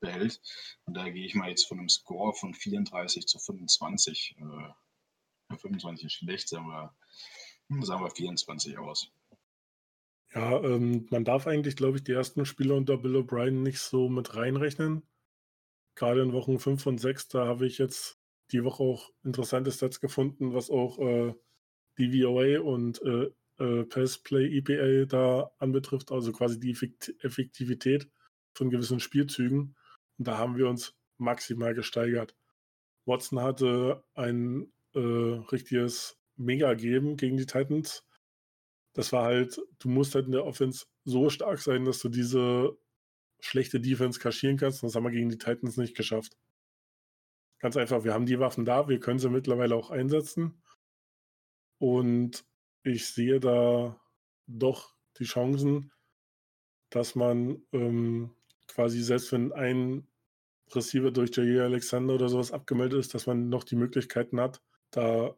behält. 0.00 0.40
Und 0.84 0.94
da 0.94 1.08
gehe 1.08 1.26
ich 1.26 1.34
mal 1.34 1.48
jetzt 1.48 1.66
von 1.66 1.78
einem 1.78 1.88
Score 1.88 2.34
von 2.34 2.54
34 2.54 3.26
zu 3.26 3.38
25. 3.38 4.36
Äh, 4.38 5.56
25 5.56 6.06
ist 6.06 6.12
schlecht, 6.14 6.48
sagen 6.48 6.66
wir, 6.66 6.94
sagen 7.82 8.04
wir 8.04 8.10
24 8.10 8.78
aus. 8.78 9.10
Ja, 10.34 10.62
ähm, 10.62 11.06
man 11.10 11.24
darf 11.24 11.46
eigentlich, 11.46 11.76
glaube 11.76 11.98
ich, 11.98 12.04
die 12.04 12.12
ersten 12.12 12.46
Spiele 12.46 12.74
unter 12.74 12.96
Bill 12.96 13.16
O'Brien 13.16 13.62
nicht 13.62 13.80
so 13.80 14.08
mit 14.08 14.34
reinrechnen. 14.34 15.02
Gerade 15.94 16.22
in 16.22 16.32
Wochen 16.32 16.58
5 16.58 16.86
und 16.86 16.98
6, 16.98 17.28
da 17.28 17.46
habe 17.46 17.66
ich 17.66 17.78
jetzt 17.78 18.18
die 18.50 18.64
Woche 18.64 18.82
auch 18.82 19.10
interessante 19.24 19.70
Stats 19.70 20.00
gefunden, 20.00 20.54
was 20.54 20.70
auch 20.70 20.98
äh, 20.98 21.34
DVOA 21.98 22.60
und 22.60 23.02
äh, 23.02 23.30
äh, 23.58 23.84
Pass-Play 23.84 24.58
EPA 24.58 25.06
da 25.06 25.50
anbetrifft, 25.58 26.12
also 26.12 26.32
quasi 26.32 26.58
die 26.58 26.76
Effektivität 27.20 28.08
von 28.54 28.70
gewissen 28.70 29.00
Spielzügen. 29.00 29.76
Und 30.18 30.28
da 30.28 30.38
haben 30.38 30.56
wir 30.56 30.68
uns 30.68 30.94
maximal 31.18 31.74
gesteigert. 31.74 32.34
Watson 33.04 33.40
hatte 33.40 34.04
ein 34.14 34.72
äh, 34.94 34.98
richtiges 34.98 36.18
Mega-Geben 36.36 37.16
gegen 37.16 37.36
die 37.36 37.46
Titans 37.46 38.04
das 38.92 39.12
war 39.12 39.24
halt, 39.24 39.60
du 39.78 39.88
musst 39.88 40.14
halt 40.14 40.26
in 40.26 40.32
der 40.32 40.44
Offense 40.44 40.86
so 41.04 41.30
stark 41.30 41.58
sein, 41.58 41.84
dass 41.84 42.00
du 42.00 42.08
diese 42.08 42.76
schlechte 43.42 43.80
Defense 43.80 44.20
kaschieren 44.20 44.56
kannst. 44.56 44.82
Das 44.82 44.94
haben 44.94 45.04
wir 45.04 45.10
gegen 45.10 45.28
die 45.28 45.38
Titans 45.38 45.76
nicht 45.76 45.96
geschafft. 45.96 46.36
Ganz 47.58 47.76
einfach, 47.76 48.04
wir 48.04 48.14
haben 48.14 48.26
die 48.26 48.38
Waffen 48.38 48.64
da, 48.64 48.88
wir 48.88 48.98
können 49.00 49.18
sie 49.18 49.28
mittlerweile 49.28 49.76
auch 49.76 49.90
einsetzen. 49.90 50.62
Und 51.78 52.44
ich 52.84 53.06
sehe 53.06 53.40
da 53.40 54.00
doch 54.46 54.94
die 55.18 55.24
Chancen, 55.24 55.92
dass 56.90 57.14
man 57.14 57.62
ähm, 57.72 58.30
quasi, 58.68 59.02
selbst 59.02 59.32
wenn 59.32 59.52
ein 59.52 60.06
Receiver 60.74 61.10
durch 61.10 61.36
Jair 61.36 61.64
Alexander 61.64 62.14
oder 62.14 62.28
sowas 62.28 62.52
abgemeldet 62.52 63.00
ist, 63.00 63.14
dass 63.14 63.26
man 63.26 63.48
noch 63.48 63.64
die 63.64 63.76
Möglichkeiten 63.76 64.40
hat, 64.40 64.62
da 64.90 65.36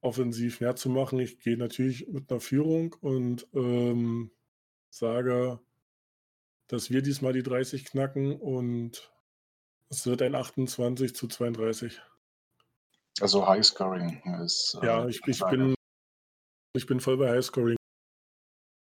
offensiv 0.00 0.60
mehr 0.60 0.76
zu 0.76 0.88
machen. 0.88 1.18
Ich 1.18 1.38
gehe 1.38 1.56
natürlich 1.56 2.06
mit 2.08 2.30
einer 2.30 2.40
Führung 2.40 2.94
und 3.00 3.46
ähm, 3.54 4.30
sage, 4.90 5.60
dass 6.68 6.90
wir 6.90 7.02
diesmal 7.02 7.32
die 7.32 7.42
30 7.42 7.84
knacken 7.84 8.36
und 8.36 9.12
es 9.88 10.06
wird 10.06 10.22
ein 10.22 10.34
28 10.34 11.14
zu 11.14 11.28
32. 11.28 12.00
Also 13.20 13.46
Highscoring 13.46 14.22
ist. 14.44 14.78
Äh, 14.82 14.86
ja, 14.86 15.06
ich, 15.06 15.20
ich 15.26 15.42
bin, 15.46 15.74
ich 16.74 16.86
bin 16.86 17.00
voll 17.00 17.16
bei 17.16 17.30
Highscoring. 17.30 17.75